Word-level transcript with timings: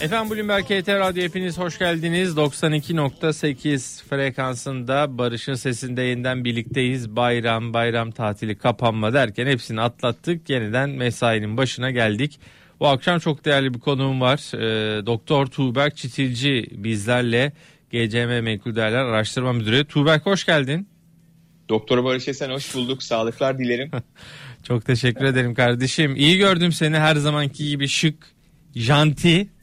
Efendim 0.00 0.36
Bloomberg 0.36 0.64
KT 0.64 0.88
Radyo 0.88 1.22
hepiniz 1.22 1.58
hoş 1.58 1.78
geldiniz. 1.78 2.36
92.8 2.36 4.04
frekansında 4.04 5.18
Barış'ın 5.18 5.54
sesinde 5.54 6.02
yeniden 6.02 6.44
birlikteyiz. 6.44 7.16
Bayram, 7.16 7.74
bayram 7.74 8.10
tatili, 8.10 8.58
kapanma 8.58 9.12
derken 9.12 9.46
hepsini 9.46 9.80
atlattık. 9.80 10.50
Yeniden 10.50 10.90
mesainin 10.90 11.56
başına 11.56 11.90
geldik. 11.90 12.40
Bu 12.80 12.86
akşam 12.86 13.18
çok 13.18 13.44
değerli 13.44 13.74
bir 13.74 13.80
konuğum 13.80 14.20
var. 14.20 14.54
Ee, 14.54 15.06
Doktor 15.06 15.46
Tuğberk 15.46 15.96
Çitilci 15.96 16.66
bizlerle 16.72 17.52
GCM 17.90 18.44
Menkul 18.44 18.76
Değerler 18.76 19.04
Araştırma 19.04 19.52
Müdürü. 19.52 19.84
Tuğberk 19.84 20.26
hoş 20.26 20.46
geldin. 20.46 20.88
Doktor 21.68 22.04
Barış 22.04 22.28
Esen 22.28 22.50
hoş 22.50 22.74
bulduk. 22.74 23.02
Sağlıklar 23.02 23.58
dilerim. 23.58 23.90
çok 24.62 24.84
teşekkür 24.84 25.24
ederim 25.24 25.54
kardeşim. 25.54 26.16
İyi 26.16 26.38
gördüm 26.38 26.72
seni 26.72 26.98
her 26.98 27.16
zamanki 27.16 27.68
gibi 27.68 27.88
şık, 27.88 28.26
janti. 28.74 29.53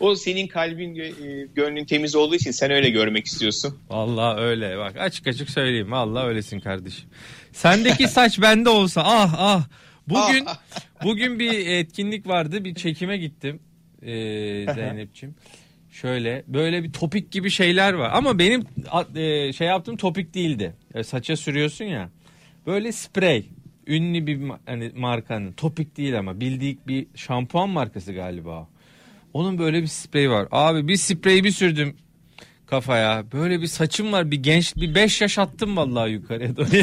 O 0.00 0.14
senin 0.14 0.46
kalbin 0.46 0.96
e, 0.96 1.12
gönlün 1.54 1.84
temiz 1.84 2.14
olduğu 2.14 2.34
için 2.34 2.50
sen 2.50 2.70
öyle 2.70 2.90
görmek 2.90 3.26
istiyorsun. 3.26 3.78
Vallahi 3.90 4.40
öyle 4.40 4.78
bak 4.78 4.96
açık 4.98 5.26
açık 5.26 5.50
söyleyeyim 5.50 5.90
vallahi 5.90 6.26
öylesin 6.26 6.60
kardeşim. 6.60 7.08
Sendeki 7.52 8.08
saç 8.08 8.40
bende 8.40 8.68
olsa 8.68 9.02
ah 9.04 9.34
ah. 9.38 9.64
Bugün 10.08 10.44
ah. 10.46 10.60
bugün 11.04 11.38
bir 11.38 11.66
etkinlik 11.66 12.26
vardı 12.26 12.64
bir 12.64 12.74
çekime 12.74 13.16
gittim 13.16 13.60
ee, 14.02 14.66
Zeynep'ciğim. 14.74 15.34
Şöyle 15.90 16.44
böyle 16.46 16.82
bir 16.82 16.92
topik 16.92 17.30
gibi 17.30 17.50
şeyler 17.50 17.92
var 17.92 18.10
ama 18.14 18.38
benim 18.38 18.64
e, 19.16 19.52
şey 19.52 19.66
yaptığım 19.66 19.96
topik 19.96 20.34
değildi. 20.34 20.74
E, 20.94 21.02
saça 21.04 21.36
sürüyorsun 21.36 21.84
ya. 21.84 22.10
Böyle 22.66 22.92
sprey 22.92 23.48
ünlü 23.86 24.26
bir 24.26 24.40
hani 24.66 24.90
markanın 24.96 25.52
topik 25.52 25.96
değil 25.96 26.18
ama 26.18 26.40
bildiğik 26.40 26.88
bir 26.88 27.06
şampuan 27.14 27.68
markası 27.68 28.12
galiba. 28.12 28.68
Onun 29.34 29.58
böyle 29.58 29.82
bir 29.82 29.86
spreyi 29.86 30.30
var. 30.30 30.48
Abi 30.50 30.88
bir 30.88 30.96
spreyi 30.96 31.44
bir 31.44 31.50
sürdüm 31.50 31.96
kafaya. 32.72 33.32
Böyle 33.32 33.60
bir 33.60 33.66
saçım 33.66 34.12
var 34.12 34.30
bir 34.30 34.36
genç 34.36 34.76
bir 34.76 34.94
5 34.94 35.20
yaş 35.20 35.38
attım 35.38 35.76
vallahi 35.76 36.10
yukarıya 36.10 36.56
doğru. 36.56 36.66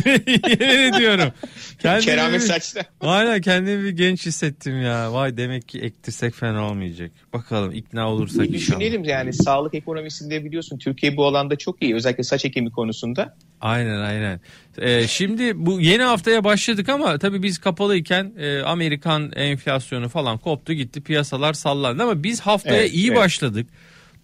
Yemin 0.49 0.93
ediyorum. 0.93 1.33
Kendimi 1.79 2.05
Keramet 2.05 2.43
saçta. 2.43 2.81
Aynen 3.01 3.41
kendimi 3.41 3.83
bir 3.83 3.89
genç 3.89 4.25
hissettim 4.25 4.81
ya. 4.81 5.13
Vay 5.13 5.37
demek 5.37 5.67
ki 5.67 5.79
ektirsek 5.79 6.33
fena 6.33 6.69
olmayacak. 6.69 7.11
Bakalım 7.33 7.71
ikna 7.71 8.09
olursak 8.09 8.45
bir 8.45 8.53
Düşünelim 8.53 9.03
yani 9.03 9.33
sağlık 9.33 9.73
ekonomisinde 9.73 10.45
biliyorsun 10.45 10.77
Türkiye 10.77 11.17
bu 11.17 11.25
alanda 11.25 11.55
çok 11.55 11.83
iyi. 11.83 11.95
Özellikle 11.95 12.23
saç 12.23 12.45
ekimi 12.45 12.71
konusunda. 12.71 13.35
Aynen 13.61 13.99
aynen. 13.99 14.41
Ee, 14.81 15.07
şimdi 15.07 15.65
bu 15.65 15.81
yeni 15.81 16.03
haftaya 16.03 16.43
başladık 16.43 16.89
ama 16.89 17.17
tabii 17.17 17.43
biz 17.43 17.57
kapalıyken 17.57 18.33
e, 18.37 18.61
Amerikan 18.61 19.31
enflasyonu 19.35 20.09
falan 20.09 20.37
koptu 20.37 20.73
gitti 20.73 21.01
piyasalar 21.01 21.53
sallandı 21.53 22.03
ama 22.03 22.23
biz 22.23 22.41
haftaya 22.41 22.81
evet, 22.81 22.93
iyi 22.93 23.07
evet. 23.07 23.17
başladık. 23.17 23.67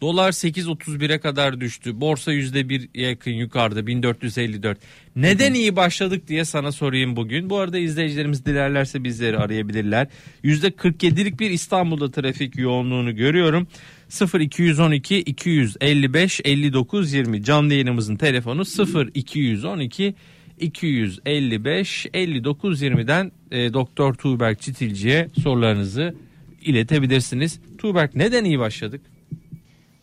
Dolar 0.01 0.31
8.31'e 0.31 1.19
kadar 1.19 1.61
düştü. 1.61 2.01
Borsa 2.01 2.33
%1 2.33 2.99
yakın 2.99 3.31
yukarıda 3.31 3.87
1454. 3.87 4.77
Neden 5.15 5.53
iyi 5.53 5.75
başladık 5.75 6.27
diye 6.27 6.45
sana 6.45 6.71
sorayım 6.71 7.15
bugün. 7.15 7.49
Bu 7.49 7.57
arada 7.57 7.77
izleyicilerimiz 7.77 8.45
dilerlerse 8.45 9.03
bizleri 9.03 9.37
arayabilirler. 9.37 10.07
%47'lik 10.43 11.39
bir 11.39 11.51
İstanbul'da 11.51 12.11
trafik 12.11 12.57
yoğunluğunu 12.57 13.15
görüyorum. 13.15 13.67
0212 14.39 15.17
255 15.17 16.41
59 16.43 17.13
20 17.13 17.43
canlı 17.43 17.73
yayınımızın 17.73 18.15
telefonu 18.15 18.63
0212 19.15 20.15
255 20.59 22.05
59 22.13 22.81
20'den 22.83 23.31
e, 23.51 23.73
Doktor 23.73 24.13
Tuğberk 24.13 24.61
Çitilci'ye 24.61 25.29
sorularınızı 25.41 26.15
iletebilirsiniz. 26.61 27.59
Tuğberk 27.77 28.15
neden 28.15 28.43
iyi 28.43 28.59
başladık? 28.59 29.01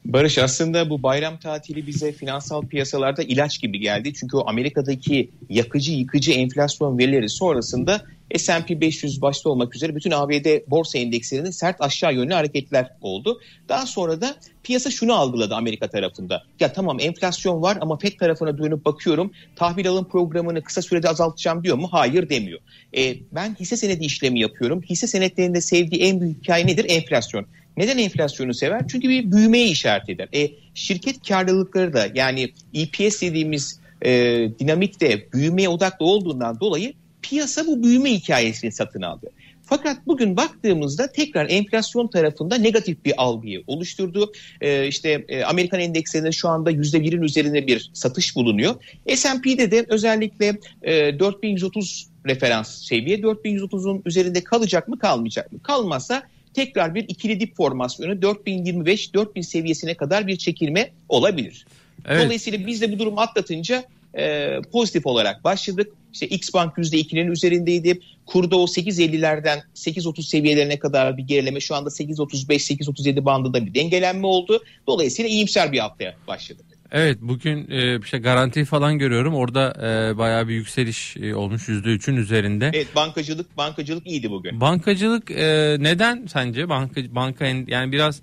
Barış 0.05 0.39
aslında 0.39 0.91
bu 0.91 1.03
bayram 1.03 1.39
tatili 1.39 1.87
bize 1.87 2.13
finansal 2.13 2.67
piyasalarda 2.67 3.23
ilaç 3.23 3.61
gibi 3.61 3.79
geldi. 3.79 4.15
Çünkü 4.15 4.37
o 4.37 4.49
Amerika'daki 4.49 5.31
yakıcı 5.49 5.93
yıkıcı 5.93 6.33
enflasyon 6.33 6.99
verileri 6.99 7.29
sonrasında 7.29 8.03
S&P 8.37 8.81
500 8.81 9.23
başta 9.23 9.51
olmak 9.51 9.77
üzere 9.77 9.97
bütün 9.97 10.11
ABD 10.11 10.71
borsa 10.71 10.99
endekslerinin 10.99 11.51
sert 11.51 11.81
aşağı 11.81 12.15
yönlü 12.15 12.35
hareketler 12.35 12.91
oldu. 13.01 13.41
Daha 13.69 13.87
sonra 13.87 14.21
da 14.21 14.37
piyasa 14.63 14.91
şunu 14.91 15.15
algıladı 15.15 15.55
Amerika 15.55 15.89
tarafında. 15.89 16.43
Ya 16.61 16.73
tamam 16.73 16.97
enflasyon 17.01 17.63
var 17.63 17.79
ama 17.81 17.97
FED 17.97 18.19
tarafına 18.19 18.59
dönüp 18.59 18.85
bakıyorum. 18.85 19.33
Tahvil 19.57 19.89
alım 19.89 20.09
programını 20.09 20.63
kısa 20.63 20.83
sürede 20.83 21.09
azaltacağım 21.09 21.65
diyor 21.65 21.77
mu? 21.77 21.89
Hayır 21.91 22.29
demiyor. 22.29 22.61
E, 22.97 23.17
ben 23.33 23.57
hisse 23.61 23.77
senedi 23.77 24.05
işlemi 24.05 24.41
yapıyorum. 24.41 24.83
Hisse 24.83 25.07
senetlerinde 25.07 25.61
sevdiği 25.61 26.03
en 26.03 26.21
büyük 26.21 26.43
hikaye 26.43 26.67
nedir? 26.67 26.87
Enflasyon. 26.89 27.47
Neden 27.77 27.99
enflasyonu 27.99 28.55
sever? 28.55 28.89
Çünkü 28.89 29.09
bir 29.09 29.33
büyümeye 29.33 29.67
işaret 29.67 30.09
eder. 30.09 30.29
E, 30.35 30.51
şirket 30.75 31.29
karlılıkları 31.29 31.93
da 31.93 32.09
yani 32.15 32.53
EPS 32.75 33.23
dediğimiz 33.23 33.81
e, 34.05 34.11
dinamik 34.59 35.01
de 35.01 35.33
büyümeye 35.33 35.69
odaklı 35.69 36.07
olduğundan 36.07 36.61
dolayı 36.61 36.93
piyasa 37.23 37.67
bu 37.67 37.83
büyüme 37.83 38.11
hikayesini 38.13 38.73
satın 38.73 39.03
aldı. 39.03 39.31
Fakat 39.63 40.07
bugün 40.07 40.37
baktığımızda 40.37 41.13
tekrar 41.13 41.51
enflasyon 41.51 42.09
tarafında 42.09 42.57
negatif 42.57 43.05
bir 43.05 43.15
algıyı 43.17 43.63
oluşturdu. 43.67 44.33
Ee, 44.61 44.87
işte 44.87 45.25
e, 45.29 45.45
Amerikan 45.45 45.81
endekslerinde 45.81 46.33
şu 46.33 46.49
anda 46.49 46.73
%1'in 46.73 47.23
üzerinde 47.23 47.67
bir 47.67 47.91
satış 47.95 48.37
bulunuyor. 48.37 48.75
S&P'de 49.15 49.71
de 49.71 49.87
özellikle 49.89 50.59
e, 50.83 51.19
4130 51.19 52.09
referans 52.27 52.85
seviye 52.85 53.17
4130'un 53.17 54.03
üzerinde 54.07 54.45
kalacak 54.45 54.89
mı 54.89 54.99
kalmayacak 54.99 55.53
mı? 55.53 55.63
Kalmazsa 55.63 56.23
tekrar 56.55 56.95
bir 56.95 57.05
ikili 57.09 57.41
dip 57.41 57.57
formasyonu 57.57 58.13
4025-4000 58.13 59.43
seviyesine 59.43 59.95
kadar 59.95 60.27
bir 60.27 60.37
çekilme 60.37 60.91
olabilir. 61.09 61.67
Evet. 62.09 62.25
Dolayısıyla 62.25 62.67
biz 62.67 62.81
de 62.81 62.93
bu 62.93 62.99
durumu 62.99 63.21
atlatınca 63.21 63.85
e, 64.19 64.57
pozitif 64.73 65.07
olarak 65.07 65.45
başladık. 65.45 65.93
İşte 66.13 66.27
X 66.27 66.55
Bank 66.55 66.79
%2'nin 66.79 67.31
üzerindeydi. 67.31 68.01
Kurda 68.27 68.57
o 68.57 68.65
8.50'lerden 68.65 69.63
8.30 69.75 70.23
seviyelerine 70.23 70.79
kadar 70.79 71.17
bir 71.17 71.23
gerileme 71.23 71.61
şu 71.61 71.75
anda 71.75 71.89
8.35-8.37 71.89 73.25
bandında 73.25 73.67
bir 73.67 73.75
dengelenme 73.75 74.27
oldu. 74.27 74.65
Dolayısıyla 74.87 75.29
iyimser 75.29 75.73
bir 75.73 75.79
haftaya 75.79 76.15
başladık. 76.29 76.67
Evet 76.93 77.19
bugün 77.21 77.71
e, 77.71 77.99
işte 77.99 78.19
garanti 78.19 78.65
falan 78.65 78.99
görüyorum. 78.99 79.35
Orada 79.35 79.75
e, 79.83 80.19
bayağı 80.19 80.49
bir 80.49 80.55
yükseliş 80.55 81.17
e, 81.17 81.35
olmuş 81.35 81.69
%3'ün 81.69 82.17
üzerinde. 82.17 82.71
Evet 82.75 82.97
bankacılık 82.97 83.57
bankacılık 83.57 84.07
iyiydi 84.07 84.31
bugün. 84.31 84.61
Bankacılık 84.61 85.31
e, 85.31 85.77
neden 85.81 86.27
sence? 86.27 86.69
Banka 86.69 87.01
banka 87.11 87.47
yani 87.47 87.93
biraz 87.93 88.23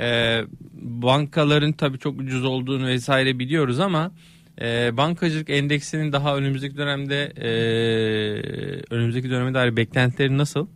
e, 0.00 0.40
bankaların 0.82 1.72
tabii 1.72 1.98
çok 1.98 2.20
ucuz 2.20 2.44
olduğunu 2.44 2.86
vesaire 2.86 3.38
biliyoruz 3.38 3.80
ama 3.80 4.10
e, 4.60 4.96
bankacılık 4.96 5.50
endeksinin 5.50 6.12
daha 6.12 6.36
önümüzdeki 6.36 6.76
dönemde 6.76 7.32
e, 7.36 7.50
önümüzdeki 8.90 9.30
döneme 9.30 9.54
dair 9.54 9.76
beklentileri 9.76 10.38
nasıl? 10.38 10.66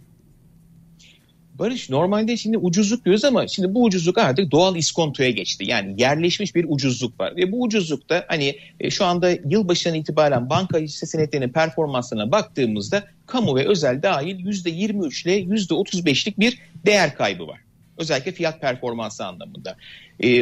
Barış 1.61 1.91
normalde 1.91 2.37
şimdi 2.37 2.59
ucuzluk 2.59 3.05
diyoruz 3.05 3.25
ama 3.25 3.49
şimdi 3.49 3.75
bu 3.75 3.85
ucuzluk 3.85 4.19
artık 4.19 4.51
doğal 4.51 4.77
iskontoya 4.77 5.31
geçti. 5.31 5.65
Yani 5.69 6.03
yerleşmiş 6.03 6.55
bir 6.55 6.67
ucuzluk 6.69 7.21
var. 7.21 7.37
Ve 7.37 7.53
bu 7.53 7.63
ucuzlukta 7.63 8.25
hani 8.29 8.57
e, 8.81 8.91
şu 8.91 9.05
anda 9.05 9.31
yılbaşından 9.31 9.99
itibaren 9.99 10.51
banka 10.51 10.79
hisse 10.79 11.07
senetlerinin 11.07 11.53
performansına 11.53 12.33
baktığımızda 12.33 13.05
kamu 13.27 13.57
ve 13.57 13.69
özel 13.69 14.03
dahil 14.03 14.47
%23 14.47 15.29
ile 15.29 15.41
%35'lik 15.41 16.39
bir 16.39 16.59
değer 16.87 17.15
kaybı 17.15 17.47
var. 17.47 17.61
Özellikle 18.01 18.33
fiyat 18.33 18.61
performansı 18.61 19.27
anlamında. 19.27 19.77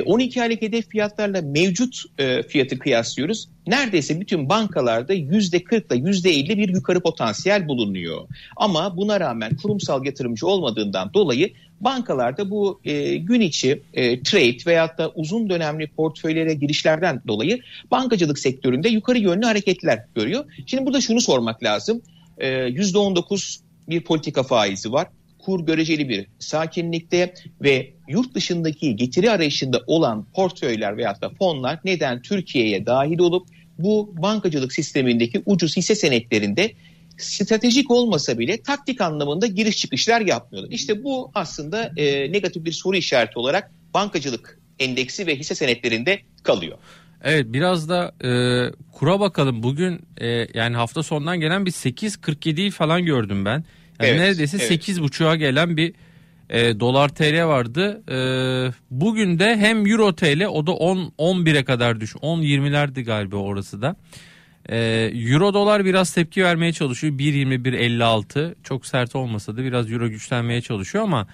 12 0.06 0.38
e, 0.38 0.42
aylık 0.42 0.62
hedef 0.62 0.88
fiyatlarla 0.88 1.42
mevcut 1.42 2.02
e, 2.18 2.42
fiyatı 2.42 2.78
kıyaslıyoruz. 2.78 3.48
Neredeyse 3.66 4.20
bütün 4.20 4.48
bankalarda 4.48 5.14
%40 5.14 5.96
ile 5.96 6.10
%50 6.10 6.58
bir 6.58 6.68
yukarı 6.68 7.00
potansiyel 7.00 7.68
bulunuyor. 7.68 8.28
Ama 8.56 8.96
buna 8.96 9.20
rağmen 9.20 9.56
kurumsal 9.56 10.04
yatırımcı 10.04 10.46
olmadığından 10.46 11.14
dolayı 11.14 11.52
bankalarda 11.80 12.50
bu 12.50 12.80
e, 12.84 13.16
gün 13.16 13.40
içi 13.40 13.82
trade 14.24 14.66
veyahut 14.66 14.98
da 14.98 15.10
uzun 15.14 15.50
dönemli 15.50 15.86
portföylere 15.86 16.54
girişlerden 16.54 17.22
dolayı 17.28 17.60
bankacılık 17.90 18.38
sektöründe 18.38 18.88
yukarı 18.88 19.18
yönlü 19.18 19.46
hareketler 19.46 20.04
görüyor. 20.14 20.44
Şimdi 20.66 20.86
burada 20.86 21.00
şunu 21.00 21.20
sormak 21.20 21.62
lazım. 21.62 22.02
E, 22.38 22.48
%19 22.48 23.60
bir 23.88 24.04
politika 24.04 24.42
faizi 24.42 24.92
var 24.92 25.06
kur 25.48 25.66
göreceli 25.66 26.08
bir 26.08 26.26
sakinlikte 26.38 27.34
ve 27.62 27.90
yurt 28.08 28.34
dışındaki 28.34 28.96
getiri 28.96 29.30
arayışında 29.30 29.80
olan 29.86 30.26
portföyler 30.34 30.96
veyahut 30.96 31.22
da 31.22 31.30
fonlar 31.38 31.78
neden 31.84 32.22
Türkiye'ye 32.22 32.86
dahil 32.86 33.18
olup 33.18 33.48
bu 33.78 34.14
bankacılık 34.22 34.72
sistemindeki 34.72 35.42
ucuz 35.46 35.76
hisse 35.76 35.94
senetlerinde 35.94 36.72
stratejik 37.18 37.90
olmasa 37.90 38.38
bile 38.38 38.62
taktik 38.62 39.00
anlamında 39.00 39.46
giriş 39.46 39.76
çıkışlar 39.76 40.20
yapmıyorlar. 40.20 40.70
İşte 40.72 41.04
bu 41.04 41.30
aslında 41.34 41.92
e, 41.96 42.32
negatif 42.32 42.64
bir 42.64 42.72
soru 42.72 42.96
işareti 42.96 43.38
olarak 43.38 43.70
bankacılık 43.94 44.60
endeksi 44.78 45.26
ve 45.26 45.36
hisse 45.36 45.54
senetlerinde 45.54 46.20
kalıyor. 46.42 46.78
Evet 47.24 47.46
biraz 47.48 47.88
da 47.88 48.12
e, 48.24 48.30
kura 48.92 49.20
bakalım. 49.20 49.62
Bugün 49.62 50.00
e, 50.20 50.46
yani 50.54 50.76
hafta 50.76 51.02
sonundan 51.02 51.40
gelen 51.40 51.66
bir 51.66 51.70
8.47'yi 51.70 52.70
falan 52.70 53.04
gördüm 53.04 53.44
ben. 53.44 53.64
Yani 54.00 54.10
evet, 54.10 54.20
neredeyse 54.20 54.56
evet. 54.60 54.88
8.5'a 54.88 55.36
gelen 55.36 55.76
bir 55.76 55.94
e, 56.50 56.80
dolar 56.80 57.08
TL 57.08 57.44
vardı. 57.44 58.02
E, 58.10 58.18
bugün 58.90 59.38
de 59.38 59.56
hem 59.56 59.86
euro 59.86 60.14
TL 60.14 60.44
o 60.44 60.66
da 60.66 60.72
10 60.72 61.12
11'e 61.18 61.64
kadar 61.64 62.00
düş. 62.00 62.16
10 62.20 62.42
20'lerdi 62.42 63.02
galiba 63.02 63.36
orası 63.36 63.82
da. 63.82 63.96
E, 64.68 64.78
euro 65.14 65.54
dolar 65.54 65.84
biraz 65.84 66.14
tepki 66.14 66.44
vermeye 66.44 66.72
çalışıyor. 66.72 67.12
1.21.56 67.12 68.54
çok 68.62 68.86
sert 68.86 69.16
olmasa 69.16 69.56
da 69.56 69.64
biraz 69.64 69.92
euro 69.92 70.08
güçlenmeye 70.08 70.60
çalışıyor 70.60 71.04
ama 71.04 71.26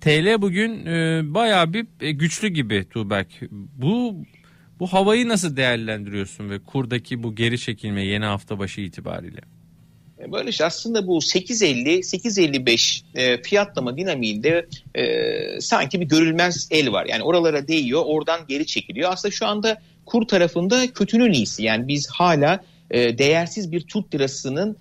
TL 0.00 0.42
bugün 0.42 0.86
e, 0.86 1.22
bayağı 1.34 1.72
bir 1.72 1.86
e, 2.00 2.10
güçlü 2.10 2.48
gibi 2.48 2.84
Tuğberk. 2.90 3.28
Bu 3.50 4.16
bu 4.80 4.86
havayı 4.86 5.28
nasıl 5.28 5.56
değerlendiriyorsun 5.56 6.50
ve 6.50 6.58
kurdaki 6.58 7.22
bu 7.22 7.34
geri 7.34 7.58
çekilme 7.58 8.02
yeni 8.04 8.24
hafta 8.24 8.58
başı 8.58 8.80
itibariyle? 8.80 9.40
E, 10.24 10.32
Barış 10.32 10.60
aslında 10.60 11.06
bu 11.06 11.18
8.50-8.55 11.18 13.02
e, 13.14 13.42
fiyatlama 13.42 13.96
dinamiğinde 13.96 14.66
e, 14.94 15.60
sanki 15.60 16.00
bir 16.00 16.06
görülmez 16.06 16.68
el 16.70 16.92
var. 16.92 17.06
Yani 17.06 17.22
oralara 17.22 17.68
değiyor 17.68 18.02
oradan 18.06 18.40
geri 18.48 18.66
çekiliyor. 18.66 19.12
Aslında 19.12 19.32
şu 19.32 19.46
anda 19.46 19.78
kur 20.06 20.26
tarafında 20.26 20.92
kötünün 20.92 21.32
iyisi. 21.32 21.62
Yani 21.62 21.88
biz 21.88 22.08
hala 22.10 22.60
değersiz 22.92 23.72
bir 23.72 23.80
Türk 23.80 24.14
lirasının 24.14 24.76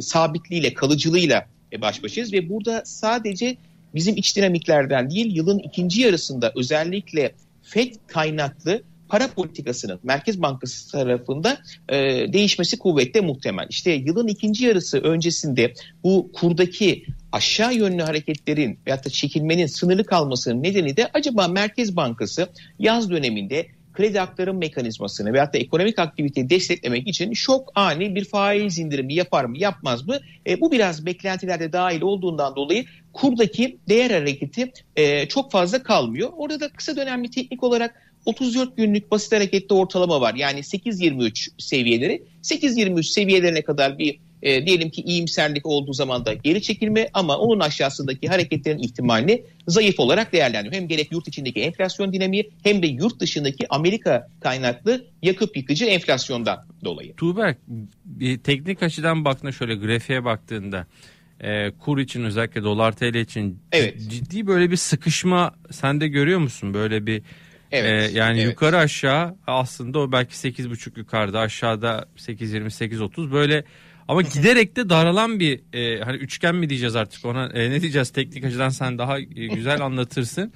sabitliğiyle 0.00 0.74
kalıcılığıyla 0.74 1.46
baş 1.80 2.02
başayız. 2.02 2.32
Ve 2.32 2.48
burada 2.48 2.82
sadece 2.84 3.56
bizim 3.94 4.16
iç 4.16 4.36
dinamiklerden 4.36 5.10
değil 5.10 5.36
yılın 5.36 5.58
ikinci 5.58 6.00
yarısında 6.00 6.52
özellikle 6.56 7.34
FED 7.62 7.94
kaynaklı 8.06 8.82
para 9.08 9.28
politikasının 9.28 10.00
Merkez 10.02 10.42
Bankası 10.42 10.92
tarafında 10.92 11.58
e, 11.88 11.96
değişmesi 12.32 12.78
kuvvetle 12.78 13.20
muhtemel. 13.20 13.66
İşte 13.70 13.90
yılın 13.90 14.26
ikinci 14.26 14.64
yarısı 14.64 14.98
öncesinde 14.98 15.74
bu 16.04 16.30
kurdaki 16.32 17.04
aşağı 17.32 17.74
yönlü 17.74 18.02
hareketlerin 18.02 18.78
veyahut 18.86 19.04
da 19.04 19.10
çekilmenin 19.10 19.66
sınırlı 19.66 20.04
kalmasının 20.04 20.62
nedeni 20.62 20.96
de 20.96 21.10
acaba 21.14 21.48
Merkez 21.48 21.96
Bankası 21.96 22.48
yaz 22.78 23.10
döneminde 23.10 23.66
kredi 23.96 24.20
aktarım 24.20 24.58
mekanizmasını 24.58 25.32
veyahut 25.32 25.54
da 25.54 25.58
ekonomik 25.58 25.98
aktiviteyi 25.98 26.50
desteklemek 26.50 27.08
için 27.08 27.32
şok 27.32 27.72
ani 27.74 28.14
bir 28.14 28.24
faiz 28.24 28.78
indirimi 28.78 29.14
yapar 29.14 29.44
mı 29.44 29.58
yapmaz 29.58 30.08
mı? 30.08 30.18
E, 30.46 30.60
bu 30.60 30.72
biraz 30.72 31.06
beklentilerde 31.06 31.72
dahil 31.72 32.02
olduğundan 32.02 32.56
dolayı 32.56 32.84
kurdaki 33.12 33.78
değer 33.88 34.10
hareketi 34.10 34.72
e, 34.96 35.28
çok 35.28 35.52
fazla 35.52 35.82
kalmıyor. 35.82 36.30
Orada 36.36 36.60
da 36.60 36.68
kısa 36.68 36.96
dönemli 36.96 37.30
teknik 37.30 37.62
olarak 37.62 38.05
34 38.26 38.76
günlük 38.76 39.10
basit 39.10 39.32
hareketli 39.32 39.74
ortalama 39.74 40.20
var. 40.20 40.34
Yani 40.34 40.60
8.23 40.60 41.50
seviyeleri. 41.58 42.22
8.23 42.42 43.02
seviyelerine 43.02 43.62
kadar 43.62 43.98
bir 43.98 44.18
e, 44.42 44.66
diyelim 44.66 44.90
ki 44.90 45.02
iyimserlik 45.02 45.66
olduğu 45.66 45.92
zaman 45.92 46.26
da 46.26 46.34
geri 46.34 46.62
çekilme 46.62 47.08
ama 47.12 47.38
onun 47.38 47.60
aşağısındaki 47.60 48.28
hareketlerin 48.28 48.78
ihtimalini 48.78 49.42
zayıf 49.66 50.00
olarak 50.00 50.32
değerlendiriyor. 50.32 50.82
Hem 50.82 50.88
gerek 50.88 51.12
yurt 51.12 51.28
içindeki 51.28 51.60
enflasyon 51.60 52.12
dinamiği 52.12 52.50
hem 52.62 52.82
de 52.82 52.86
yurt 52.86 53.20
dışındaki 53.20 53.66
Amerika 53.70 54.28
kaynaklı 54.40 55.04
yakıp 55.22 55.56
yıkıcı 55.56 55.84
enflasyondan 55.84 56.66
dolayı. 56.84 57.16
Tuğberk 57.16 57.58
bir 58.04 58.38
teknik 58.38 58.82
açıdan 58.82 59.24
baktığında 59.24 59.52
şöyle 59.52 59.74
grafiğe 59.74 60.24
baktığında 60.24 60.86
e, 61.40 61.70
kur 61.70 61.98
için 61.98 62.24
özellikle 62.24 62.62
dolar 62.62 62.92
TL 62.92 63.14
için 63.14 63.58
evet. 63.72 64.10
ciddi 64.10 64.46
böyle 64.46 64.70
bir 64.70 64.76
sıkışma 64.76 65.54
sen 65.70 66.00
de 66.00 66.08
görüyor 66.08 66.38
musun? 66.38 66.74
Böyle 66.74 67.06
bir 67.06 67.22
Evet. 67.72 68.10
Ee, 68.10 68.18
yani 68.18 68.40
evet. 68.40 68.50
yukarı 68.50 68.76
aşağı 68.78 69.36
aslında 69.46 69.98
o 69.98 70.12
belki 70.12 70.34
8.5 70.34 70.98
yukarıda 70.98 71.40
aşağıda 71.40 72.06
8.20 72.16 72.64
8.30 72.64 73.32
böyle 73.32 73.64
ama 74.08 74.22
giderek 74.22 74.76
de 74.76 74.88
daralan 74.90 75.40
bir 75.40 75.60
e, 75.72 76.00
hani 76.00 76.16
üçgen 76.16 76.54
mi 76.54 76.70
diyeceğiz 76.70 76.96
artık 76.96 77.24
ona 77.24 77.46
e, 77.46 77.70
ne 77.70 77.82
diyeceğiz 77.82 78.10
teknik 78.10 78.44
açıdan 78.44 78.68
sen 78.68 78.98
daha 78.98 79.18
e, 79.18 79.24
güzel 79.54 79.80
anlatırsın. 79.80 80.52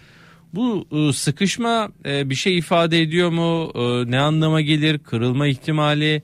Bu 0.54 0.86
e, 0.92 1.12
sıkışma 1.12 1.88
e, 2.06 2.30
bir 2.30 2.34
şey 2.34 2.58
ifade 2.58 3.02
ediyor 3.02 3.30
mu? 3.30 3.72
E, 3.74 4.10
ne 4.10 4.18
anlama 4.20 4.60
gelir? 4.60 4.98
Kırılma 4.98 5.46
ihtimali 5.46 6.22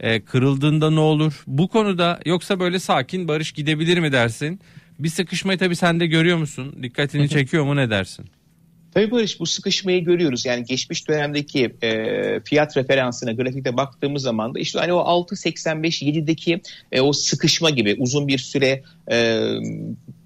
e, 0.00 0.20
kırıldığında 0.20 0.90
ne 0.90 1.00
olur? 1.00 1.42
Bu 1.46 1.68
konuda 1.68 2.20
yoksa 2.26 2.60
böyle 2.60 2.78
sakin 2.78 3.28
barış 3.28 3.52
gidebilir 3.52 3.98
mi 3.98 4.12
dersin? 4.12 4.60
Bir 4.98 5.08
sıkışmayı 5.08 5.58
tabii 5.58 5.76
sen 5.76 6.00
de 6.00 6.06
görüyor 6.06 6.38
musun? 6.38 6.76
Dikkatini 6.82 7.28
çekiyor 7.28 7.64
mu 7.64 7.76
ne 7.76 7.90
dersin? 7.90 8.26
Tabii 8.94 9.10
Barış 9.10 9.40
bu 9.40 9.46
sıkışmayı 9.46 10.04
görüyoruz. 10.04 10.46
Yani 10.46 10.64
geçmiş 10.64 11.08
dönemdeki 11.08 11.74
e, 11.82 12.40
fiyat 12.40 12.76
referansına 12.76 13.32
grafikte 13.32 13.76
baktığımız 13.76 14.22
zaman 14.22 14.54
da 14.54 14.58
işte 14.58 14.78
hani 14.78 14.92
o 14.92 14.98
6.85-7'deki 14.98 16.60
e, 16.92 17.00
o 17.00 17.12
sıkışma 17.12 17.70
gibi 17.70 17.96
uzun 17.98 18.28
bir 18.28 18.38
süre 18.38 18.82
e, 19.10 19.40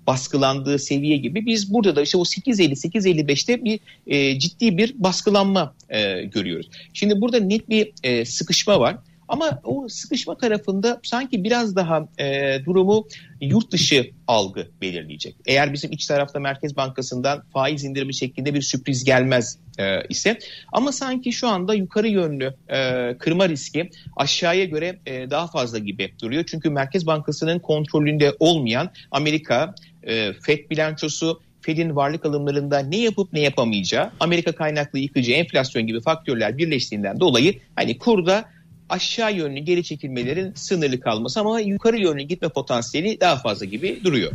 baskılandığı 0.06 0.78
seviye 0.78 1.16
gibi 1.16 1.46
biz 1.46 1.72
burada 1.72 1.96
da 1.96 2.02
işte 2.02 2.18
o 2.18 2.22
8.50-8.55'te 2.22 3.64
bir 3.64 3.80
e, 4.06 4.38
ciddi 4.38 4.76
bir 4.76 4.94
baskılanma 4.96 5.74
e, 5.88 6.22
görüyoruz. 6.22 6.70
Şimdi 6.92 7.20
burada 7.20 7.40
net 7.40 7.68
bir 7.68 7.92
e, 8.02 8.24
sıkışma 8.24 8.80
var. 8.80 8.96
Ama 9.32 9.60
o 9.64 9.88
sıkışma 9.88 10.36
tarafında 10.36 11.00
sanki 11.02 11.44
biraz 11.44 11.76
daha 11.76 12.08
e, 12.18 12.58
durumu 12.64 13.06
yurt 13.40 13.70
dışı 13.72 14.10
algı 14.26 14.68
belirleyecek. 14.80 15.36
Eğer 15.46 15.72
bizim 15.72 15.92
iç 15.92 16.06
tarafta 16.06 16.40
Merkez 16.40 16.76
Bankası'ndan 16.76 17.42
faiz 17.52 17.84
indirimi 17.84 18.14
şeklinde 18.14 18.54
bir 18.54 18.62
sürpriz 18.62 19.04
gelmez 19.04 19.58
e, 19.78 20.06
ise 20.08 20.38
ama 20.72 20.92
sanki 20.92 21.32
şu 21.32 21.48
anda 21.48 21.74
yukarı 21.74 22.08
yönlü 22.08 22.54
e, 22.68 22.78
kırma 23.18 23.48
riski 23.48 23.90
aşağıya 24.16 24.64
göre 24.64 24.98
e, 25.06 25.30
daha 25.30 25.46
fazla 25.46 25.78
gibi 25.78 26.14
duruyor. 26.22 26.44
Çünkü 26.46 26.70
Merkez 26.70 27.06
Bankası'nın 27.06 27.58
kontrolünde 27.58 28.36
olmayan 28.38 28.90
Amerika 29.10 29.74
e, 30.02 30.32
FED 30.32 30.70
bilançosu 30.70 31.40
Fed'in 31.60 31.96
varlık 31.96 32.26
alımlarında 32.26 32.78
ne 32.78 32.96
yapıp 32.96 33.32
ne 33.32 33.40
yapamayacağı, 33.40 34.10
Amerika 34.20 34.52
kaynaklı 34.52 34.98
yıkıcı 34.98 35.32
enflasyon 35.32 35.86
gibi 35.86 36.00
faktörler 36.00 36.58
birleştiğinden 36.58 37.20
dolayı 37.20 37.54
hani 37.76 37.98
kurda 37.98 38.44
aşağı 38.92 39.34
yönlü 39.34 39.60
geri 39.60 39.84
çekilmelerin 39.84 40.52
sınırlı 40.54 41.00
kalması 41.00 41.40
ama 41.40 41.60
yukarı 41.60 41.98
yönlü 41.98 42.22
gitme 42.22 42.48
potansiyeli 42.48 43.20
daha 43.20 43.36
fazla 43.36 43.66
gibi 43.66 44.00
duruyor. 44.04 44.32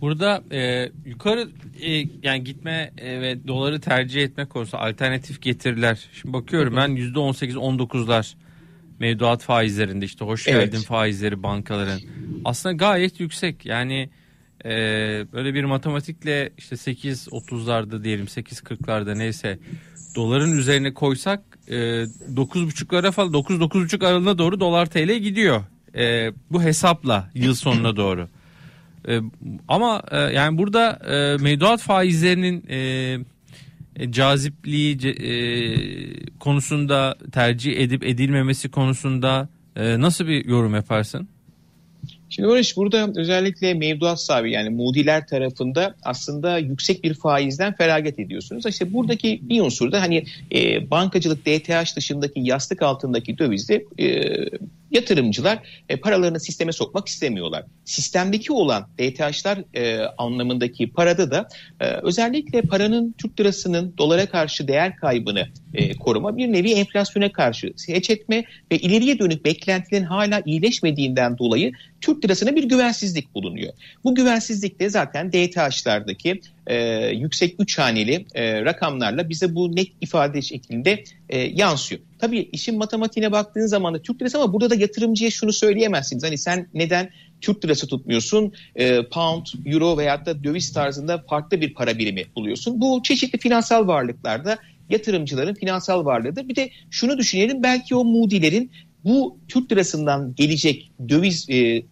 Burada 0.00 0.42
e, 0.52 0.90
yukarı 1.06 1.48
e, 1.82 1.90
yani 2.22 2.44
gitme 2.44 2.92
e, 2.98 3.20
ve 3.20 3.48
doları 3.48 3.80
tercih 3.80 4.22
etme 4.22 4.44
konusu 4.44 4.76
alternatif 4.76 5.42
getiriler. 5.42 6.08
Şimdi 6.12 6.32
bakıyorum 6.32 6.76
ben 6.76 6.90
%18-19'lar 6.90 8.34
mevduat 8.98 9.42
faizlerinde 9.42 10.04
işte 10.04 10.24
hoş 10.24 10.48
evet. 10.48 10.72
geldin 10.72 10.84
faizleri 10.84 11.42
bankaların. 11.42 12.00
Aslında 12.44 12.74
gayet 12.74 13.20
yüksek. 13.20 13.66
Yani 13.66 14.10
e, 14.64 14.70
böyle 15.32 15.54
bir 15.54 15.64
matematikle 15.64 16.50
işte 16.58 16.76
8.30'larda 16.76 18.04
diyelim 18.04 18.26
8.40'larda 18.26 19.18
neyse 19.18 19.58
doların 20.16 20.58
üzerine 20.58 20.94
koysak 20.94 21.53
e, 21.68 21.74
9.5'lara 21.74 23.12
falan 23.12 23.32
9 23.32 23.56
9.5 23.56 24.06
aralığına 24.06 24.38
doğru 24.38 24.60
dolar 24.60 24.86
TL 24.86 25.12
gidiyor. 25.12 25.62
E, 25.94 26.32
bu 26.50 26.62
hesapla 26.62 27.30
yıl 27.34 27.54
sonuna 27.54 27.96
doğru. 27.96 28.28
E, 29.08 29.20
ama 29.68 30.02
e, 30.10 30.18
yani 30.18 30.58
burada 30.58 30.90
e, 30.90 31.42
mevduat 31.42 31.80
faizlerinin 31.80 32.64
e, 32.68 33.18
e, 33.96 34.12
cazipliği 34.12 34.98
e, 35.06 35.34
konusunda 36.38 37.16
tercih 37.32 37.76
edip 37.76 38.04
edilmemesi 38.04 38.70
konusunda 38.70 39.48
e, 39.76 40.00
nasıl 40.00 40.26
bir 40.26 40.44
yorum 40.44 40.74
yaparsın? 40.74 41.28
Şimdi 42.30 42.48
Barış 42.48 42.76
burada 42.76 43.12
özellikle 43.16 43.74
mevduat 43.74 44.20
sahibi 44.20 44.52
yani 44.52 44.70
mudiler 44.70 45.26
tarafında 45.26 45.94
aslında 46.02 46.58
yüksek 46.58 47.04
bir 47.04 47.14
faizden 47.14 47.76
feragat 47.76 48.18
ediyorsunuz. 48.18 48.66
İşte 48.66 48.92
buradaki 48.92 49.40
bir 49.42 49.60
unsur 49.60 49.92
da 49.92 50.00
hani 50.00 50.24
e, 50.52 50.90
bankacılık 50.90 51.46
DTH 51.46 51.96
dışındaki 51.96 52.40
yastık 52.40 52.82
altındaki 52.82 53.38
dövizde 53.38 53.84
e, 53.98 54.34
yatırımcılar 54.94 55.58
e, 55.88 55.96
paralarını 55.96 56.40
sisteme 56.40 56.72
sokmak 56.72 57.08
istemiyorlar. 57.08 57.64
Sistemdeki 57.84 58.52
olan 58.52 58.88
DTH'lar 58.98 59.58
e, 59.74 59.98
anlamındaki 60.18 60.90
parada 60.90 61.30
da 61.30 61.48
e, 61.80 61.86
özellikle 61.86 62.62
paranın 62.62 63.14
Türk 63.18 63.40
lirasının 63.40 63.94
dolara 63.98 64.26
karşı 64.26 64.68
değer 64.68 64.96
kaybını 64.96 65.48
e, 65.74 65.96
koruma 65.96 66.36
bir 66.36 66.52
nevi 66.52 66.72
enflasyona 66.72 67.32
karşı 67.32 67.72
seç 67.76 68.10
etme 68.10 68.44
ve 68.72 68.78
ileriye 68.78 69.18
dönük 69.18 69.44
beklentilerin 69.44 70.04
hala 70.04 70.42
iyileşmediğinden 70.46 71.38
dolayı 71.38 71.72
Türk 72.00 72.24
lirasına 72.24 72.56
bir 72.56 72.64
güvensizlik 72.64 73.34
bulunuyor. 73.34 73.72
Bu 74.04 74.14
güvensizlik 74.14 74.80
de 74.80 74.88
zaten 74.90 75.32
DTH'lardaki 75.32 76.40
e, 76.66 77.06
yüksek 77.06 77.56
üç 77.58 77.78
haneli 77.78 78.26
e, 78.34 78.64
rakamlarla 78.64 79.28
bize 79.28 79.54
bu 79.54 79.76
net 79.76 79.88
ifade 80.00 80.42
şeklinde 80.42 81.04
e, 81.28 81.38
yansıyor. 81.38 82.00
Tabii 82.18 82.48
işin 82.52 82.78
matematiğine 82.78 83.32
baktığın 83.32 83.66
zaman 83.66 83.94
da 83.94 84.02
Türk 84.02 84.22
lirası 84.22 84.38
ama 84.38 84.52
burada 84.52 84.70
da 84.70 84.74
yatırımcıya 84.74 85.30
şunu 85.30 85.52
söyleyemezsiniz. 85.52 86.24
Hani 86.24 86.38
sen 86.38 86.68
neden 86.74 87.10
Türk 87.40 87.64
lirası 87.64 87.86
tutmuyorsun, 87.86 88.52
e, 88.76 89.08
pound, 89.08 89.46
euro 89.66 89.98
veyahut 89.98 90.26
da 90.26 90.44
döviz 90.44 90.72
tarzında 90.72 91.24
farklı 91.28 91.60
bir 91.60 91.74
para 91.74 91.98
birimi 91.98 92.24
buluyorsun. 92.36 92.80
Bu 92.80 93.00
çeşitli 93.02 93.38
finansal 93.38 93.86
varlıklarda 93.86 94.58
yatırımcıların 94.90 95.54
finansal 95.54 96.04
varlığıdır. 96.04 96.48
Bir 96.48 96.56
de 96.56 96.70
şunu 96.90 97.18
düşünelim 97.18 97.62
belki 97.62 97.94
o 97.94 98.04
Moody'lerin 98.04 98.70
bu 99.04 99.38
Türk 99.48 99.72
lirasından 99.72 100.34
gelecek 100.34 100.90
döviz 101.08 101.50
e, 101.50 101.82